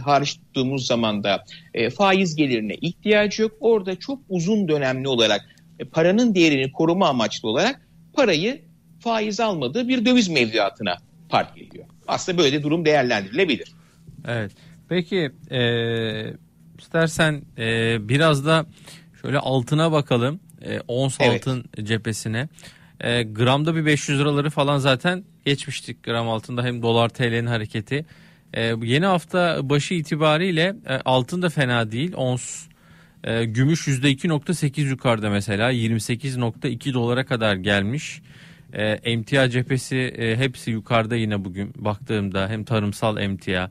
hariç 0.00 0.34
tuttuğumuz 0.34 0.86
zaman 0.86 1.24
da 1.24 1.44
e, 1.74 1.90
faiz 1.90 2.36
gelirine 2.36 2.74
ihtiyacı 2.74 3.42
yok. 3.42 3.52
Orada 3.60 3.96
çok 3.96 4.18
uzun 4.28 4.68
dönemli 4.68 5.08
olarak 5.08 5.40
e, 5.78 5.84
paranın 5.84 6.34
değerini 6.34 6.72
koruma 6.72 7.08
amaçlı 7.08 7.48
olarak 7.48 7.88
parayı 8.12 8.62
faiz 9.00 9.40
almadığı 9.40 9.88
bir 9.88 10.04
döviz 10.04 10.28
mevduatına 10.28 10.96
park 11.28 11.58
ediyor. 11.58 11.84
Aslında 12.08 12.38
böyle 12.38 12.62
durum 12.62 12.84
değerlendirilebilir. 12.84 13.72
Evet. 14.26 14.52
Peki 14.88 15.30
e, 15.50 15.60
istersen 16.78 17.42
e, 17.58 17.96
biraz 18.08 18.46
da 18.46 18.66
şöyle 19.22 19.38
altına 19.38 19.92
bakalım. 19.92 20.40
E, 20.62 20.80
ons 20.88 21.16
evet. 21.20 21.34
altın 21.34 21.64
cephesine. 21.82 22.48
E, 23.00 23.22
gramda 23.22 23.76
bir 23.76 23.86
500 23.86 24.20
liraları 24.20 24.50
falan 24.50 24.78
zaten 24.78 25.24
geçmiştik 25.44 26.02
gram 26.02 26.28
altında 26.28 26.64
hem 26.64 26.82
dolar 26.82 27.08
TL'nin 27.08 27.46
hareketi. 27.46 28.06
E, 28.54 28.74
yeni 28.82 29.06
hafta 29.06 29.60
başı 29.62 29.94
itibariyle 29.94 30.76
e, 30.86 30.94
altın 31.04 31.42
da 31.42 31.48
fena 31.48 31.92
değil. 31.92 32.12
Ons 32.16 32.66
e, 33.24 33.44
gümüş 33.44 33.88
%2.8 33.88 34.80
yukarıda 34.80 35.30
mesela 35.30 35.72
28.2 35.72 36.94
dolara 36.94 37.26
kadar 37.26 37.56
gelmiş. 37.56 38.22
E, 38.72 38.82
emtia 38.84 39.50
cephesi 39.50 39.96
e, 39.96 40.36
hepsi 40.36 40.70
yukarıda 40.70 41.16
yine 41.16 41.44
bugün 41.44 41.72
baktığımda 41.76 42.48
hem 42.48 42.64
tarımsal 42.64 43.18
emtia 43.18 43.70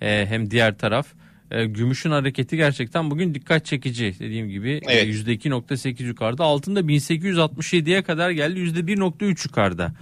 e, 0.00 0.26
hem 0.28 0.50
diğer 0.50 0.78
taraf. 0.78 1.06
E, 1.50 1.64
gümüşün 1.64 2.10
hareketi 2.10 2.56
gerçekten 2.56 3.10
bugün 3.10 3.34
dikkat 3.34 3.64
çekici 3.64 4.14
dediğim 4.20 4.48
gibi 4.48 4.70
e, 4.70 4.80
evet. 4.92 5.14
%2.8 5.14 6.02
yukarıda 6.02 6.44
altında 6.44 6.80
1867'ye 6.80 8.02
kadar 8.02 8.30
geldi 8.30 8.60
%1.3 8.60 9.48
yukarıda 9.48 9.92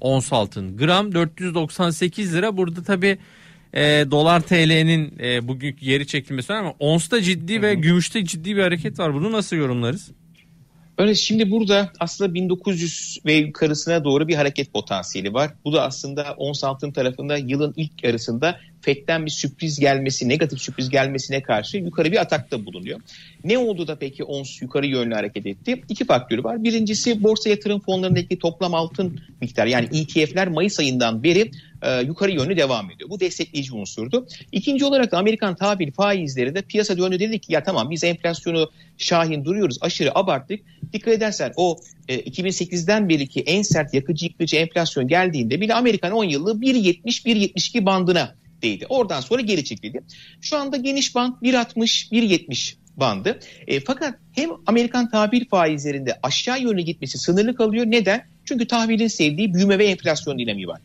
ons 0.00 0.32
altın 0.32 0.76
gram 0.76 1.14
498 1.14 2.34
lira 2.34 2.56
burada 2.56 2.82
tabi 2.82 3.18
e, 3.74 3.80
dolar 4.10 4.40
TL'nin 4.40 5.18
e, 5.20 5.48
bugünkü 5.48 5.84
geri 5.84 6.06
çekilmesi 6.06 6.52
ama 6.52 6.74
onsta 6.78 7.22
ciddi 7.22 7.54
Hı-hı. 7.54 7.62
ve 7.62 7.74
gümüşte 7.74 8.24
ciddi 8.24 8.56
bir 8.56 8.62
hareket 8.62 8.98
var 8.98 9.14
bunu 9.14 9.32
nasıl 9.32 9.56
yorumlarız? 9.56 10.10
Öyle 10.98 11.14
şimdi 11.14 11.50
burada 11.50 11.92
aslında 12.00 12.34
1900 12.34 13.18
ve 13.26 13.32
yukarısına 13.32 14.04
doğru 14.04 14.28
bir 14.28 14.34
hareket 14.34 14.72
potansiyeli 14.72 15.34
var. 15.34 15.50
Bu 15.64 15.72
da 15.72 15.82
aslında 15.82 16.34
ons 16.36 16.64
altın 16.64 16.92
tarafında 16.92 17.36
yılın 17.36 17.72
ilk 17.76 18.04
yarısında 18.04 18.60
FED'den 18.80 19.26
bir 19.26 19.30
sürpriz 19.30 19.80
gelmesi, 19.80 20.28
negatif 20.28 20.60
sürpriz 20.60 20.88
gelmesine 20.88 21.42
karşı 21.42 21.76
yukarı 21.76 22.12
bir 22.12 22.20
atakta 22.20 22.66
bulunuyor. 22.66 23.00
Ne 23.44 23.58
oldu 23.58 23.88
da 23.88 23.96
peki 23.98 24.24
ons 24.24 24.62
yukarı 24.62 24.86
yönlü 24.86 25.14
hareket 25.14 25.46
etti? 25.46 25.82
İki 25.88 26.04
faktörü 26.04 26.44
var. 26.44 26.64
Birincisi 26.64 27.22
borsa 27.22 27.50
yatırım 27.50 27.80
fonlarındaki 27.80 28.38
toplam 28.38 28.74
altın 28.74 29.20
miktarı 29.40 29.70
yani 29.70 29.88
ETF'ler 29.92 30.48
Mayıs 30.48 30.80
ayından 30.80 31.22
beri 31.22 31.50
e, 31.82 32.00
yukarı 32.00 32.30
yönlü 32.30 32.56
devam 32.56 32.90
ediyor. 32.90 33.10
Bu 33.10 33.20
destekleyici 33.20 33.74
unsurdu. 33.74 34.26
İkinci 34.52 34.84
olarak 34.84 35.14
Amerikan 35.14 35.54
tahvil 35.54 35.92
faizleri 35.92 36.54
de 36.54 36.62
piyasa 36.62 36.98
döndü 36.98 37.20
dedi 37.20 37.38
ki 37.38 37.52
ya 37.52 37.62
tamam 37.62 37.90
biz 37.90 38.04
enflasyonu 38.04 38.70
şahin 38.98 39.44
duruyoruz 39.44 39.78
aşırı 39.80 40.18
abarttık. 40.18 40.60
Dikkat 40.92 41.14
edersen 41.14 41.52
o 41.56 41.76
e, 42.08 42.20
2008'den 42.20 43.08
beriki 43.08 43.40
en 43.40 43.62
sert 43.62 43.94
yakıcı 43.94 44.26
yıkıcı 44.26 44.56
enflasyon 44.56 45.08
geldiğinde 45.08 45.60
bile 45.60 45.74
Amerikan 45.74 46.12
10 46.12 46.24
yıllığı 46.24 46.60
1.70-1.72 46.60 47.86
bandına 47.86 48.34
değdi. 48.62 48.86
Oradan 48.88 49.20
sonra 49.20 49.42
geri 49.42 49.64
çekildi. 49.64 50.02
Şu 50.40 50.56
anda 50.56 50.76
geniş 50.76 51.14
band 51.14 51.34
1.60-1.70 51.42 52.74
bandı. 52.96 53.40
E, 53.66 53.80
fakat 53.80 54.14
hem 54.32 54.50
Amerikan 54.66 55.10
tahvil 55.10 55.48
faizlerinde 55.48 56.18
aşağı 56.22 56.60
yönlü 56.60 56.82
gitmesi 56.82 57.18
sınırlı 57.18 57.54
kalıyor. 57.54 57.86
Neden? 57.86 58.26
Çünkü 58.44 58.66
tahvilin 58.66 59.08
sevdiği 59.08 59.54
büyüme 59.54 59.78
ve 59.78 59.86
enflasyon 59.86 60.38
dinamiği 60.38 60.68
var. 60.68 60.80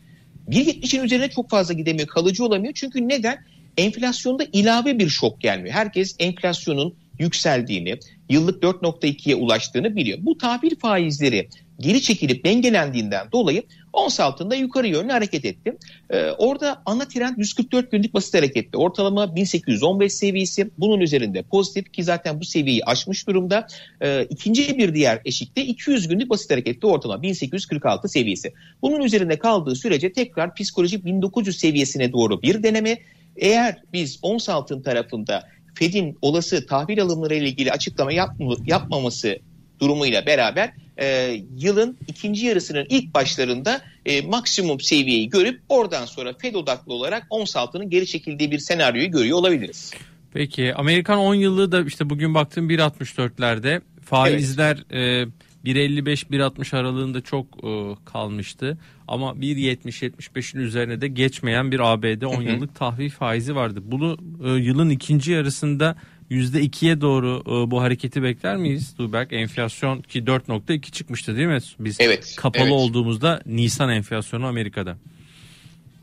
1.70'in 0.49 1.03
üzerine 1.03 1.29
çok 1.29 1.49
fazla 1.49 1.73
gidemiyor, 1.73 2.07
kalıcı 2.07 2.45
olamıyor. 2.45 2.73
Çünkü 2.73 3.09
neden? 3.09 3.45
Enflasyonda 3.77 4.45
ilave 4.53 4.99
bir 4.99 5.09
şok 5.09 5.41
gelmiyor. 5.41 5.75
Herkes 5.75 6.15
enflasyonun 6.19 6.95
yükseldiğini, 7.19 7.99
yıllık 8.29 8.63
4.2'ye 8.63 9.35
ulaştığını 9.35 9.95
biliyor. 9.95 10.19
Bu 10.21 10.37
tahvil 10.37 10.75
faizleri 10.75 11.49
geri 11.79 12.01
çekilip 12.01 12.45
dengelendiğinden 12.45 13.31
dolayı 13.31 13.63
ons 13.93 14.19
altında 14.19 14.55
yukarı 14.55 14.87
yönlü 14.87 15.11
hareket 15.11 15.45
etti. 15.45 15.77
Ee, 16.09 16.31
orada 16.31 16.81
ana 16.85 17.07
trend 17.07 17.37
144 17.37 17.91
günlük 17.91 18.13
basit 18.13 18.33
hareketti. 18.33 18.77
Ortalama 18.77 19.35
1815 19.35 20.13
seviyesi 20.13 20.69
bunun 20.77 20.99
üzerinde 20.99 21.43
pozitif 21.43 21.93
ki 21.93 22.03
zaten 22.03 22.39
bu 22.39 22.45
seviyeyi 22.45 22.85
aşmış 22.85 23.27
durumda. 23.27 23.67
Ee, 24.01 24.27
ikinci 24.29 24.77
bir 24.77 24.93
diğer 24.93 25.21
eşikte 25.25 25.65
200 25.65 26.07
günlük 26.07 26.29
basit 26.29 26.51
harekette 26.51 26.87
ortalama 26.87 27.21
1846 27.21 28.09
seviyesi. 28.09 28.53
Bunun 28.81 29.01
üzerinde 29.01 29.39
kaldığı 29.39 29.75
sürece 29.75 30.13
tekrar 30.13 30.55
psikolojik 30.55 31.05
1900 31.05 31.57
seviyesine 31.57 32.11
doğru 32.11 32.41
bir 32.41 32.63
deneme. 32.63 32.97
Eğer 33.35 33.81
biz 33.93 34.19
ons 34.21 34.49
altın 34.49 34.81
tarafında 34.81 35.43
Fed'in 35.75 36.17
olası 36.21 36.65
tahvil 36.65 37.01
alımları 37.01 37.35
ile 37.35 37.47
ilgili 37.47 37.71
açıklama 37.71 38.13
yapma, 38.13 38.55
yapmaması 38.65 39.39
durumuyla 39.79 40.25
beraber 40.25 40.73
e, 40.97 41.37
yılın 41.57 41.97
ikinci 42.07 42.45
yarısının 42.45 42.85
ilk 42.89 43.13
başlarında 43.13 43.81
e, 44.05 44.21
maksimum 44.21 44.79
seviyeyi 44.79 45.29
görüp 45.29 45.61
oradan 45.69 46.05
sonra 46.05 46.33
Fed 46.33 46.55
odaklı 46.55 46.93
olarak 46.93 47.27
ons 47.29 47.55
altının 47.55 47.89
geri 47.89 48.07
çekildiği 48.07 48.51
bir 48.51 48.59
senaryoyu 48.59 49.11
görüyor 49.11 49.37
olabiliriz. 49.37 49.91
Peki 50.33 50.75
Amerikan 50.75 51.17
10 51.19 51.35
yıllığı 51.35 51.71
da 51.71 51.81
işte 51.81 52.09
bugün 52.09 52.33
baktığım 52.33 52.69
1.64'lerde 52.69 53.81
faizler 54.01 54.83
evet. 54.91 55.27
e, 55.27 55.71
1.55-1.60 55.71 56.77
aralığında 56.77 57.21
çok 57.21 57.45
e, 57.63 57.95
kalmıştı. 58.05 58.77
Ama 59.07 59.31
1.70-75'in 59.31 60.61
üzerine 60.61 61.01
de 61.01 61.07
geçmeyen 61.07 61.71
bir 61.71 61.79
ABD 61.79 62.21
10 62.21 62.41
yıllık 62.41 62.75
tahvil 62.75 63.09
faizi 63.09 63.55
vardı. 63.55 63.79
Bunu 63.83 64.17
e, 64.45 64.49
yılın 64.49 64.89
ikinci 64.89 65.31
yarısında 65.31 65.95
%2'ye 66.33 67.01
doğru 67.01 67.43
e, 67.47 67.71
bu 67.71 67.81
hareketi 67.81 68.23
bekler 68.23 68.57
miyiz 68.57 68.95
Tuğberk? 68.97 69.33
Enflasyon 69.33 70.01
ki 70.01 70.19
4.2 70.19 70.91
çıkmıştı 70.91 71.35
değil 71.35 71.47
mi? 71.47 71.59
Biz 71.79 71.97
evet, 71.99 72.35
kapalı 72.37 72.63
evet. 72.63 72.73
olduğumuzda 72.73 73.41
Nisan 73.45 73.89
enflasyonu 73.89 74.45
Amerika'da. 74.45 74.97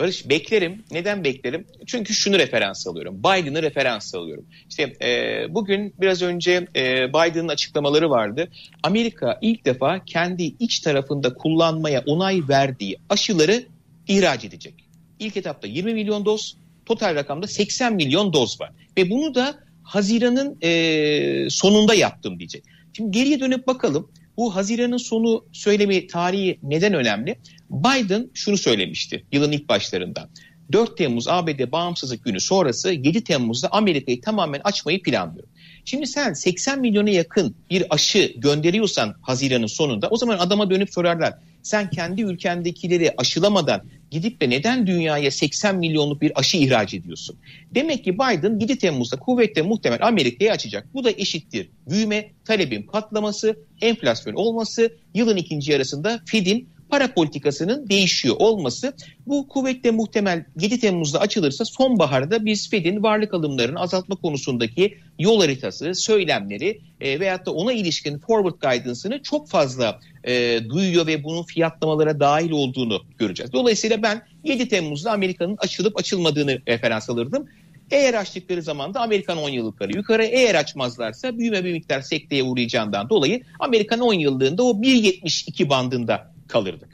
Barış 0.01 0.29
beklerim. 0.29 0.85
Neden 0.91 1.25
beklerim? 1.25 1.67
Çünkü 1.87 2.15
şunu 2.15 2.39
referans 2.39 2.87
alıyorum. 2.87 3.19
Biden'ı 3.19 3.63
referans 3.63 4.15
alıyorum. 4.15 4.45
İşte 4.69 4.83
e, 5.03 5.47
bugün 5.55 5.95
biraz 6.01 6.23
önce 6.23 6.67
e, 6.77 7.09
Biden'ın 7.09 7.49
açıklamaları 7.49 8.11
vardı. 8.11 8.49
Amerika 8.83 9.39
ilk 9.43 9.65
defa 9.65 10.05
kendi 10.05 10.43
iç 10.43 10.81
tarafında 10.81 11.35
kullanmaya 11.35 12.03
onay 12.07 12.43
verdiği 12.49 12.97
aşıları 13.09 13.65
ihraç 14.09 14.45
edecek. 14.45 14.75
İlk 15.19 15.37
etapta 15.37 15.69
20 15.69 15.95
milyon 15.95 16.25
doz, 16.25 16.57
total 16.87 17.15
rakamda 17.15 17.47
80 17.47 17.95
milyon 17.95 18.33
doz 18.33 18.61
var. 18.61 18.71
Ve 18.97 19.11
bunu 19.11 19.35
da 19.35 19.59
Haziran'ın 19.91 20.59
e, 20.63 21.51
sonunda 21.51 21.95
yaptım 21.95 22.39
diyecek. 22.39 22.65
Şimdi 22.93 23.11
geriye 23.11 23.41
dönüp 23.41 23.67
bakalım. 23.67 24.11
Bu 24.37 24.57
Haziran'ın 24.57 24.97
sonu 24.97 25.45
söylemi 25.53 26.07
tarihi 26.07 26.59
neden 26.63 26.95
önemli? 26.95 27.39
Biden 27.71 28.31
şunu 28.35 28.57
söylemişti 28.57 29.25
yılın 29.33 29.53
ilk 29.53 29.69
başlarında. 29.69 30.29
4 30.73 30.97
Temmuz 30.97 31.29
ABD 31.29 31.73
bağımsızlık 31.73 32.25
günü 32.25 32.41
sonrası 32.41 32.93
7 32.93 33.25
Temmuz'da 33.25 33.69
Amerika'yı 33.71 34.21
tamamen 34.21 34.61
açmayı 34.65 35.03
planlıyor. 35.03 35.47
Şimdi 35.85 36.07
sen 36.07 36.33
80 36.33 36.81
milyona 36.81 37.11
yakın 37.11 37.55
bir 37.71 37.85
aşı 37.91 38.33
gönderiyorsan 38.37 39.15
Haziran'ın 39.23 39.67
sonunda 39.67 40.09
o 40.09 40.17
zaman 40.17 40.39
adama 40.39 40.71
dönüp 40.71 40.93
sorarlar. 40.93 41.35
Sen 41.63 41.91
kendi 41.91 42.23
ülkendekileri 42.23 43.15
aşılamadan 43.17 43.83
gidip 44.11 44.41
de 44.41 44.51
neden 44.51 44.87
dünyaya 44.87 45.31
80 45.31 45.77
milyonluk 45.77 46.23
bir 46.23 46.39
aşı 46.39 46.57
ihraç 46.57 46.95
ediyorsun? 46.95 47.37
Demek 47.75 48.05
ki 48.05 48.15
Biden 48.15 48.59
7 48.61 48.79
Temmuz'da 48.79 49.17
kuvvetle 49.17 49.63
muhtemel 49.63 49.99
Amerika'yı 50.03 50.53
açacak. 50.53 50.87
Bu 50.95 51.05
da 51.05 51.11
eşittir. 51.11 51.69
Büyüme, 51.91 52.31
talebin 52.45 52.83
patlaması, 52.83 53.57
enflasyon 53.81 54.35
olması, 54.35 54.97
yılın 55.15 55.37
ikinci 55.37 55.73
yarısında 55.73 56.21
Fed'in 56.27 56.69
para 56.91 57.15
politikasının 57.15 57.89
değişiyor 57.89 58.37
olması 58.39 58.93
bu 59.27 59.49
kuvvetle 59.49 59.91
muhtemel 59.91 60.45
7 60.61 60.81
Temmuz'da 60.81 61.21
açılırsa 61.21 61.65
sonbaharda 61.65 62.45
biz 62.45 62.71
Fed'in 62.71 63.03
varlık 63.03 63.35
alımlarını 63.35 63.81
azaltma 63.81 64.17
konusundaki 64.17 64.99
yol 65.19 65.41
haritası, 65.41 65.95
söylemleri 65.95 66.81
e, 67.01 67.21
veyahut 67.21 67.47
da 67.47 67.53
ona 67.53 67.73
ilişkin 67.73 68.19
forward 68.19 68.55
guidance'ını 68.61 69.23
çok 69.23 69.49
fazla 69.49 70.01
e, 70.25 70.61
duyuyor 70.69 71.07
ve 71.07 71.25
bunun 71.25 71.43
fiyatlamalara 71.43 72.21
dahil 72.21 72.51
olduğunu 72.51 73.03
göreceğiz. 73.19 73.53
Dolayısıyla 73.53 74.03
ben 74.03 74.23
7 74.45 74.69
Temmuz'da 74.69 75.13
Amerika'nın 75.13 75.57
açılıp 75.59 75.99
açılmadığını 75.99 76.59
referans 76.69 77.11
alırdım. 77.11 77.47
Eğer 77.91 78.15
açtıkları 78.15 78.63
zaman 78.63 78.95
da 78.95 79.01
Amerikan 79.01 79.39
10 79.39 79.49
yıllıkları 79.49 79.97
yukarı 79.97 80.25
eğer 80.25 80.55
açmazlarsa 80.55 81.39
büyüme 81.39 81.65
bir 81.65 81.73
miktar 81.73 82.01
sekteye 82.01 82.43
uğrayacağından 82.43 83.09
dolayı 83.09 83.43
Amerikan 83.61 84.01
10 84.01 84.15
yıllığında 84.15 84.63
o 84.63 84.71
1.72 84.71 85.69
bandında 85.69 86.33
kalırdık. 86.51 86.89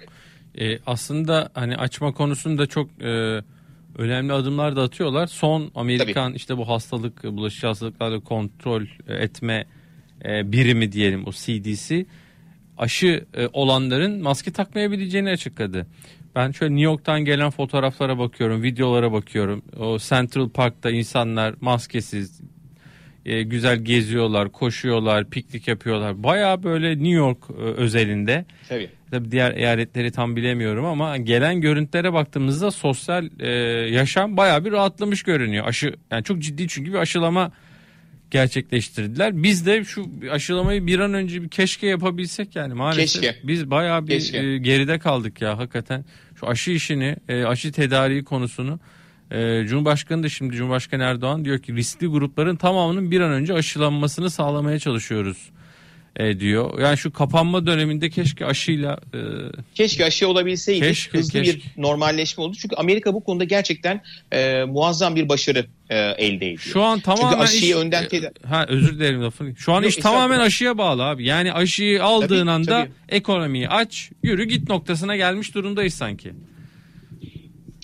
E, 0.58 0.78
aslında 0.86 1.48
hani 1.54 1.76
açma 1.76 2.12
konusunda 2.12 2.66
çok 2.66 3.02
e, 3.02 3.42
önemli 3.98 4.32
adımlar 4.32 4.76
da 4.76 4.82
atıyorlar. 4.82 5.26
Son 5.26 5.70
Amerikan 5.74 6.28
Tabii. 6.28 6.36
işte 6.36 6.56
bu 6.56 6.68
hastalık, 6.68 7.24
bulaşıcı 7.24 7.66
hastalıkları 7.66 8.20
kontrol 8.20 8.82
etme 9.08 9.66
e, 10.24 10.52
birimi 10.52 10.92
diyelim 10.92 11.26
o 11.26 11.32
CDC 11.32 12.06
aşı 12.78 13.24
e, 13.34 13.48
olanların 13.52 14.22
maske 14.22 14.52
takmayabileceğini 14.52 15.30
açıkladı. 15.30 15.86
Ben 16.34 16.50
şöyle 16.50 16.74
New 16.74 16.84
York'tan 16.84 17.24
gelen 17.24 17.50
fotoğraflara 17.50 18.18
bakıyorum, 18.18 18.62
videolara 18.62 19.12
bakıyorum. 19.12 19.62
O 19.78 19.98
Central 19.98 20.48
Park'ta 20.48 20.90
insanlar 20.90 21.54
maskesiz, 21.60 22.40
e, 23.26 23.42
güzel 23.42 23.78
geziyorlar, 23.78 24.52
koşuyorlar, 24.52 25.30
piknik 25.30 25.68
yapıyorlar. 25.68 26.22
Baya 26.22 26.62
böyle 26.62 26.90
New 26.90 27.08
York 27.08 27.38
e, 27.50 27.62
özelinde. 27.62 28.44
Tabii. 28.68 28.90
Tabii 29.10 29.30
diğer 29.30 29.56
eyaletleri 29.56 30.12
tam 30.12 30.36
bilemiyorum 30.36 30.84
ama 30.84 31.16
gelen 31.16 31.60
görüntülere 31.60 32.12
baktığımızda 32.12 32.70
sosyal 32.70 33.28
e, 33.40 33.48
yaşam 33.90 34.36
baya 34.36 34.64
bir 34.64 34.72
rahatlamış 34.72 35.22
görünüyor. 35.22 35.66
Aşı 35.66 35.94
yani 36.10 36.24
çok 36.24 36.38
ciddi 36.38 36.68
çünkü 36.68 36.92
bir 36.92 36.98
aşılama 36.98 37.52
gerçekleştirdiler. 38.30 39.42
Biz 39.42 39.66
de 39.66 39.84
şu 39.84 40.06
aşılamayı 40.30 40.86
bir 40.86 40.98
an 40.98 41.14
önce 41.14 41.42
bir 41.42 41.48
keşke 41.48 41.86
yapabilsek 41.86 42.56
yani 42.56 42.74
maalesef 42.74 43.22
keşke. 43.22 43.48
biz 43.48 43.70
bayağı 43.70 44.06
bir 44.06 44.34
e, 44.34 44.58
geride 44.58 44.98
kaldık 44.98 45.42
ya 45.42 45.58
hakikaten. 45.58 46.04
Şu 46.40 46.46
aşı 46.48 46.70
işini, 46.70 47.16
e, 47.28 47.44
aşı 47.44 47.72
tedariği 47.72 48.24
konusunu 48.24 48.80
e, 49.30 49.66
Cumhurbaşkanı 49.66 50.22
da 50.22 50.28
şimdi 50.28 50.56
Cumhurbaşkanı 50.56 51.02
Erdoğan 51.02 51.44
diyor 51.44 51.58
ki 51.58 51.76
riskli 51.76 52.06
grupların 52.06 52.56
tamamının 52.56 53.10
bir 53.10 53.20
an 53.20 53.32
önce 53.32 53.54
aşılanmasını 53.54 54.30
sağlamaya 54.30 54.78
çalışıyoruz 54.78 55.50
e, 56.16 56.40
diyor. 56.40 56.78
Yani 56.80 56.98
şu 56.98 57.12
kapanma 57.12 57.66
döneminde 57.66 58.10
keşke 58.10 58.46
aşıyla 58.46 58.98
e, 59.14 59.18
keşke 59.74 60.04
aşı 60.04 60.28
olabilseydi 60.28 60.80
keşke, 60.80 61.18
hızlı 61.18 61.32
keşke. 61.32 61.56
bir 61.56 61.82
normalleşme 61.82 62.44
oldu. 62.44 62.56
Çünkü 62.60 62.76
Amerika 62.76 63.14
bu 63.14 63.24
konuda 63.24 63.44
gerçekten 63.44 64.02
e, 64.32 64.64
muazzam 64.64 65.16
bir 65.16 65.28
başarı 65.28 65.66
e, 65.90 65.98
elde 65.98 66.46
ediyor. 66.46 66.58
Şu 66.58 66.82
an 66.82 67.00
tamamen 67.00 67.30
Çünkü 67.30 67.42
aşıyı 67.42 67.70
iş, 67.70 67.76
önden 67.76 68.02
e, 68.12 68.46
ha 68.46 68.66
özür 68.68 68.98
dilerim 68.98 69.22
lafını. 69.22 69.56
Şu 69.56 69.72
an 69.72 69.82
Yok, 69.82 69.90
iş 69.90 69.96
tamamen 69.96 70.40
aşıya 70.40 70.78
bağlı 70.78 71.04
abi. 71.04 71.24
Yani 71.24 71.52
aşıyı 71.52 72.04
aldığın 72.04 72.28
tabii, 72.28 72.50
anda 72.50 72.80
tabii. 72.84 72.90
ekonomiyi 73.08 73.68
aç, 73.68 74.10
yürü 74.22 74.44
git 74.44 74.68
noktasına 74.68 75.16
gelmiş 75.16 75.54
durumdayız 75.54 75.94
sanki. 75.94 76.32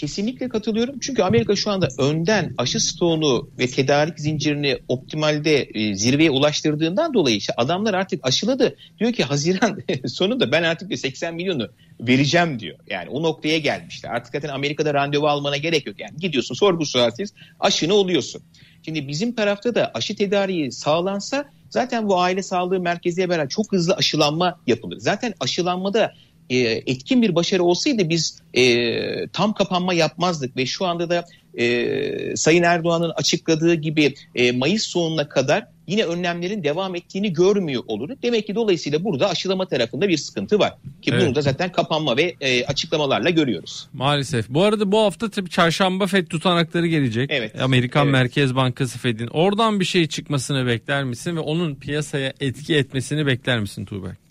Kesinlikle 0.02 0.48
katılıyorum. 0.48 0.98
Çünkü 1.00 1.22
Amerika 1.22 1.56
şu 1.56 1.70
anda 1.70 1.88
önden 1.98 2.54
aşı 2.58 2.80
stoğunu 2.80 3.48
ve 3.58 3.66
tedarik 3.66 4.20
zincirini 4.20 4.78
optimalde 4.88 5.62
e, 5.62 5.94
zirveye 5.94 6.30
ulaştırdığından 6.30 7.14
dolayı 7.14 7.36
işte 7.36 7.52
adamlar 7.56 7.94
artık 7.94 8.26
aşıladı. 8.26 8.76
Diyor 9.00 9.12
ki 9.12 9.24
Haziran 9.24 9.78
sonunda 10.06 10.52
ben 10.52 10.62
artık 10.62 10.98
80 10.98 11.34
milyonu 11.34 11.68
vereceğim 12.00 12.60
diyor. 12.60 12.78
Yani 12.90 13.08
o 13.08 13.22
noktaya 13.22 13.58
gelmişler. 13.58 14.10
Artık 14.10 14.32
zaten 14.32 14.48
Amerika'da 14.48 14.94
randevu 14.94 15.28
almana 15.28 15.56
gerek 15.56 15.86
yok. 15.86 16.00
Yani 16.00 16.16
gidiyorsun 16.16 16.54
sorgu 16.54 16.86
sualsiz 16.86 17.34
aşını 17.60 17.94
oluyorsun. 17.94 18.42
Şimdi 18.84 19.08
bizim 19.08 19.34
tarafta 19.34 19.74
da 19.74 19.90
aşı 19.94 20.16
tedariği 20.16 20.72
sağlansa 20.72 21.44
zaten 21.70 22.08
bu 22.08 22.20
aile 22.20 22.42
sağlığı 22.42 22.80
merkeziyle 22.80 23.28
beraber 23.28 23.48
çok 23.48 23.72
hızlı 23.72 23.94
aşılanma 23.94 24.60
yapılır. 24.66 24.98
Zaten 24.98 25.34
aşılanmada 25.40 26.12
e, 26.52 26.82
etkin 26.86 27.22
bir 27.22 27.34
başarı 27.34 27.62
olsaydı 27.62 28.08
biz 28.08 28.38
e, 28.54 29.26
tam 29.26 29.54
kapanma 29.54 29.94
yapmazdık 29.94 30.56
ve 30.56 30.66
şu 30.66 30.86
anda 30.86 31.10
da 31.10 31.24
e, 31.58 32.36
Sayın 32.36 32.62
Erdoğan'ın 32.62 33.12
açıkladığı 33.16 33.74
gibi 33.74 34.14
e, 34.34 34.52
Mayıs 34.52 34.82
sonuna 34.82 35.28
kadar 35.28 35.66
yine 35.86 36.04
önlemlerin 36.04 36.64
devam 36.64 36.94
ettiğini 36.94 37.32
görmüyor 37.32 37.82
oluruz. 37.86 38.18
Demek 38.22 38.46
ki 38.46 38.54
dolayısıyla 38.54 39.04
burada 39.04 39.28
aşılama 39.28 39.68
tarafında 39.68 40.08
bir 40.08 40.16
sıkıntı 40.16 40.58
var. 40.58 40.74
Ki 41.02 41.10
evet. 41.14 41.26
bunu 41.26 41.34
da 41.34 41.42
zaten 41.42 41.72
kapanma 41.72 42.16
ve 42.16 42.34
e, 42.40 42.64
açıklamalarla 42.64 43.30
görüyoruz. 43.30 43.88
Maalesef. 43.92 44.48
Bu 44.48 44.62
arada 44.62 44.92
bu 44.92 44.98
hafta 44.98 45.30
tabii 45.30 45.50
çarşamba 45.50 46.06
FED 46.06 46.26
tutanakları 46.26 46.86
gelecek. 46.86 47.30
Evet. 47.32 47.62
Amerikan 47.62 48.04
evet. 48.04 48.12
Merkez 48.12 48.54
Bankası 48.54 48.98
FED'in. 48.98 49.26
Oradan 49.26 49.80
bir 49.80 49.84
şey 49.84 50.06
çıkmasını 50.06 50.66
bekler 50.66 51.04
misin 51.04 51.36
ve 51.36 51.40
onun 51.40 51.74
piyasaya 51.74 52.32
etki 52.40 52.74
etmesini 52.74 53.26
bekler 53.26 53.60
misin 53.60 53.84
Tuğberk? 53.84 54.22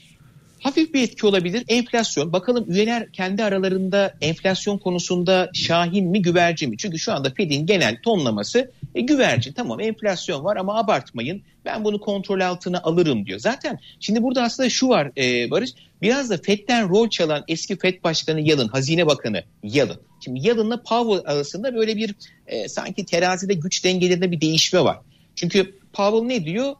Hafif 0.61 0.93
bir 0.93 1.03
etki 1.03 1.25
olabilir. 1.25 1.63
Enflasyon. 1.67 2.33
Bakalım 2.33 2.65
üyeler 2.71 3.11
kendi 3.11 3.43
aralarında 3.43 4.13
enflasyon 4.21 4.77
konusunda 4.77 5.49
şahin 5.53 6.07
mi 6.07 6.21
güvercin 6.21 6.69
mi? 6.69 6.77
Çünkü 6.77 6.99
şu 6.99 7.13
anda 7.13 7.29
Fed'in 7.29 7.65
genel 7.65 8.01
tonlaması 8.01 8.71
e, 8.95 9.01
güvercin. 9.01 9.53
Tamam 9.53 9.79
enflasyon 9.79 10.43
var 10.43 10.57
ama 10.57 10.79
abartmayın. 10.79 11.41
Ben 11.65 11.83
bunu 11.83 11.99
kontrol 11.99 12.39
altına 12.39 12.79
alırım 12.79 13.25
diyor. 13.25 13.39
Zaten 13.39 13.79
şimdi 13.99 14.23
burada 14.23 14.43
aslında 14.43 14.69
şu 14.69 14.89
var 14.89 15.11
e, 15.17 15.51
Barış. 15.51 15.71
Biraz 16.01 16.29
da 16.29 16.37
Fed'den 16.37 16.89
rol 16.89 17.09
çalan 17.09 17.43
eski 17.47 17.77
Fed 17.77 18.03
Başkanı 18.03 18.41
Yalın, 18.41 18.67
Hazine 18.67 19.07
Bakanı 19.07 19.43
Yalın. 19.63 19.99
Şimdi 20.23 20.47
Yalın'la 20.47 20.83
Powell 20.83 21.31
arasında 21.31 21.75
böyle 21.75 21.97
bir 21.97 22.15
e, 22.47 22.69
sanki 22.69 23.05
terazide 23.05 23.53
güç 23.53 23.83
dengelerinde 23.83 24.31
bir 24.31 24.41
değişme 24.41 24.83
var. 24.83 24.99
Çünkü 25.35 25.79
Powell 25.93 26.27
ne 26.27 26.45
diyor? 26.45 26.75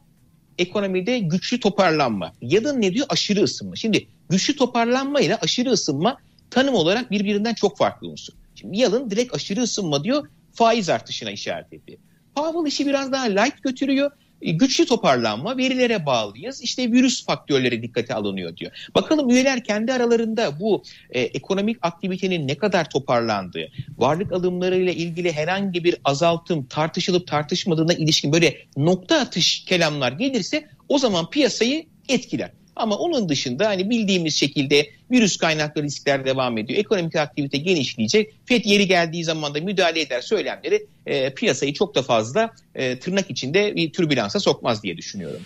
Ekonomide 0.58 1.18
güçlü 1.18 1.60
toparlanma. 1.60 2.32
Ya 2.40 2.64
da 2.64 2.72
ne 2.72 2.94
diyor? 2.94 3.06
Aşırı 3.08 3.42
ısınma. 3.42 3.76
Şimdi 3.76 4.06
güçlü 4.30 4.56
toparlanma 4.56 5.20
ile 5.20 5.36
aşırı 5.36 5.70
ısınma 5.70 6.16
tanım 6.50 6.74
olarak 6.74 7.10
birbirinden 7.10 7.54
çok 7.54 7.78
farklı 7.78 8.08
unsur. 8.08 8.32
Şimdi 8.54 8.78
Yalın 8.78 9.10
direkt 9.10 9.34
aşırı 9.34 9.60
ısınma 9.60 10.04
diyor 10.04 10.28
faiz 10.52 10.88
artışına 10.88 11.30
işaret 11.30 11.72
ediyor. 11.72 11.98
Powell 12.34 12.66
işi 12.66 12.86
biraz 12.86 13.12
daha 13.12 13.24
light 13.24 13.62
götürüyor. 13.62 14.10
E, 14.42 14.50
güçlü 14.50 14.86
toparlanma 14.86 15.56
verilere 15.56 16.06
bağlıyız. 16.06 16.62
İşte 16.62 16.92
virüs 16.92 17.24
faktörleri 17.24 17.82
dikkate 17.82 18.14
alınıyor 18.14 18.56
diyor. 18.56 18.72
Bakalım 18.94 19.30
üyeler 19.30 19.64
kendi 19.64 19.92
aralarında 19.92 20.60
bu 20.60 20.82
e, 21.10 21.20
ekonomik 21.20 21.76
aktivitenin 21.82 22.48
ne 22.48 22.54
kadar 22.54 22.90
toparlandığı, 22.90 23.68
varlık 23.98 24.32
alımlarıyla 24.32 24.92
ilgili 24.92 25.32
herhangi 25.32 25.84
bir 25.84 25.96
azaltım 26.04 26.66
tartışılıp 26.66 27.26
tartışmadığına 27.26 27.94
ilişkin 27.94 28.32
böyle 28.32 28.56
nokta 28.76 29.18
atış 29.18 29.64
kelamlar 29.64 30.12
gelirse 30.12 30.68
o 30.88 30.98
zaman 30.98 31.30
piyasayı 31.30 31.86
etkiler. 32.08 32.50
Ama 32.76 32.96
onun 32.96 33.28
dışında 33.28 33.68
hani 33.68 33.90
bildiğimiz 33.90 34.34
şekilde 34.34 34.90
virüs 35.10 35.36
kaynaklı 35.36 35.82
riskler 35.82 36.24
devam 36.24 36.58
ediyor. 36.58 36.78
Ekonomik 36.78 37.16
aktivite 37.16 37.58
genişleyecek. 37.58 38.30
FED 38.44 38.64
yeri 38.64 38.86
geldiği 38.86 39.24
zaman 39.24 39.54
da 39.54 39.60
müdahale 39.60 40.00
eder 40.00 40.20
söylemleri 40.20 40.86
e, 41.06 41.34
piyasayı 41.34 41.74
çok 41.74 41.94
da 41.94 42.02
fazla 42.02 42.50
e, 42.74 42.98
tırnak 42.98 43.30
içinde 43.30 43.76
bir 43.76 43.92
türbülansa 43.92 44.40
sokmaz 44.40 44.82
diye 44.82 44.96
düşünüyorum. 44.96 45.40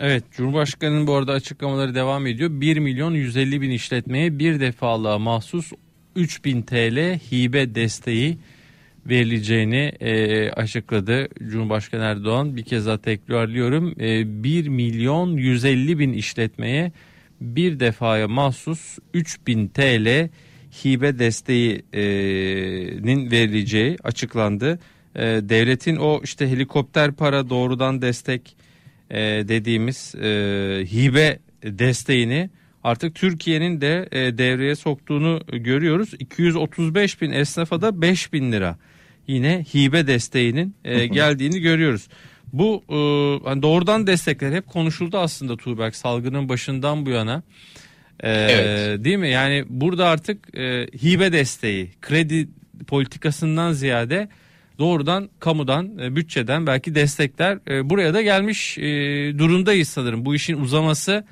Evet 0.00 0.24
Cumhurbaşkanı'nın 0.32 1.06
bu 1.06 1.14
arada 1.14 1.32
açıklamaları 1.32 1.94
devam 1.94 2.26
ediyor. 2.26 2.50
1 2.52 2.76
milyon 2.76 3.14
150 3.14 3.60
bin 3.60 3.70
işletmeye 3.70 4.38
bir 4.38 4.60
defalığa 4.60 5.18
mahsus 5.18 5.72
3000 6.16 6.62
TL 6.62 7.18
hibe 7.32 7.74
desteği 7.74 8.38
verileceğini 9.06 9.92
e, 10.00 10.50
açıkladı 10.50 11.28
Cumhurbaşkanı 11.50 12.02
Erdoğan. 12.02 12.56
Bir 12.56 12.62
kez 12.62 12.86
daha 12.86 12.98
tekrarlıyorum. 12.98 13.94
E, 14.00 14.44
1 14.44 14.68
milyon 14.68 15.36
150 15.36 15.98
bin 15.98 16.12
işletmeye 16.12 16.92
bir 17.40 17.80
defaya 17.80 18.28
mahsus 18.28 18.98
3000 19.14 19.68
TL 19.68 20.28
hibe 20.84 21.18
desteğinin 21.18 23.30
verileceği 23.30 23.96
açıklandı. 24.04 24.78
E, 25.14 25.22
devletin 25.22 25.96
o 25.96 26.20
işte 26.24 26.50
helikopter 26.50 27.12
para 27.12 27.50
doğrudan 27.50 28.02
destek 28.02 28.56
e, 29.10 29.18
dediğimiz 29.48 30.14
e, 30.14 30.28
hibe 30.92 31.38
desteğini 31.64 32.50
artık 32.84 33.14
Türkiye'nin 33.14 33.80
de 33.80 34.08
e, 34.12 34.38
devreye 34.38 34.74
soktuğunu 34.74 35.40
görüyoruz. 35.52 36.14
235 36.18 37.22
bin 37.22 37.30
esnafa 37.30 37.80
da 37.80 38.02
5 38.02 38.32
bin 38.32 38.52
lira 38.52 38.76
yine 39.30 39.64
hibe 39.74 40.06
desteğinin 40.06 40.74
e, 40.84 41.06
geldiğini 41.06 41.60
görüyoruz. 41.60 42.08
Bu 42.52 42.84
e, 42.88 42.96
hani 43.48 43.62
doğrudan 43.62 44.06
destekler 44.06 44.52
hep 44.52 44.66
konuşuldu 44.66 45.18
aslında 45.18 45.56
Tuğberk 45.56 45.96
salgının 45.96 46.48
başından 46.48 47.06
bu 47.06 47.10
yana. 47.10 47.42
E, 48.20 48.30
evet. 48.30 49.04
Değil 49.04 49.16
mi? 49.16 49.28
Yani 49.28 49.64
burada 49.68 50.08
artık 50.08 50.58
e, 50.58 50.86
hibe 51.02 51.32
desteği, 51.32 51.90
kredi 52.00 52.48
politikasından 52.86 53.72
ziyade 53.72 54.28
doğrudan 54.78 55.30
kamudan, 55.40 55.98
e, 55.98 56.16
bütçeden 56.16 56.66
belki 56.66 56.94
destekler 56.94 57.58
e, 57.68 57.90
buraya 57.90 58.14
da 58.14 58.22
gelmiş 58.22 58.78
e, 58.78 58.82
durumdayız 59.38 59.88
sanırım. 59.88 60.24
Bu 60.24 60.34
işin 60.34 60.60
uzaması 60.60 61.24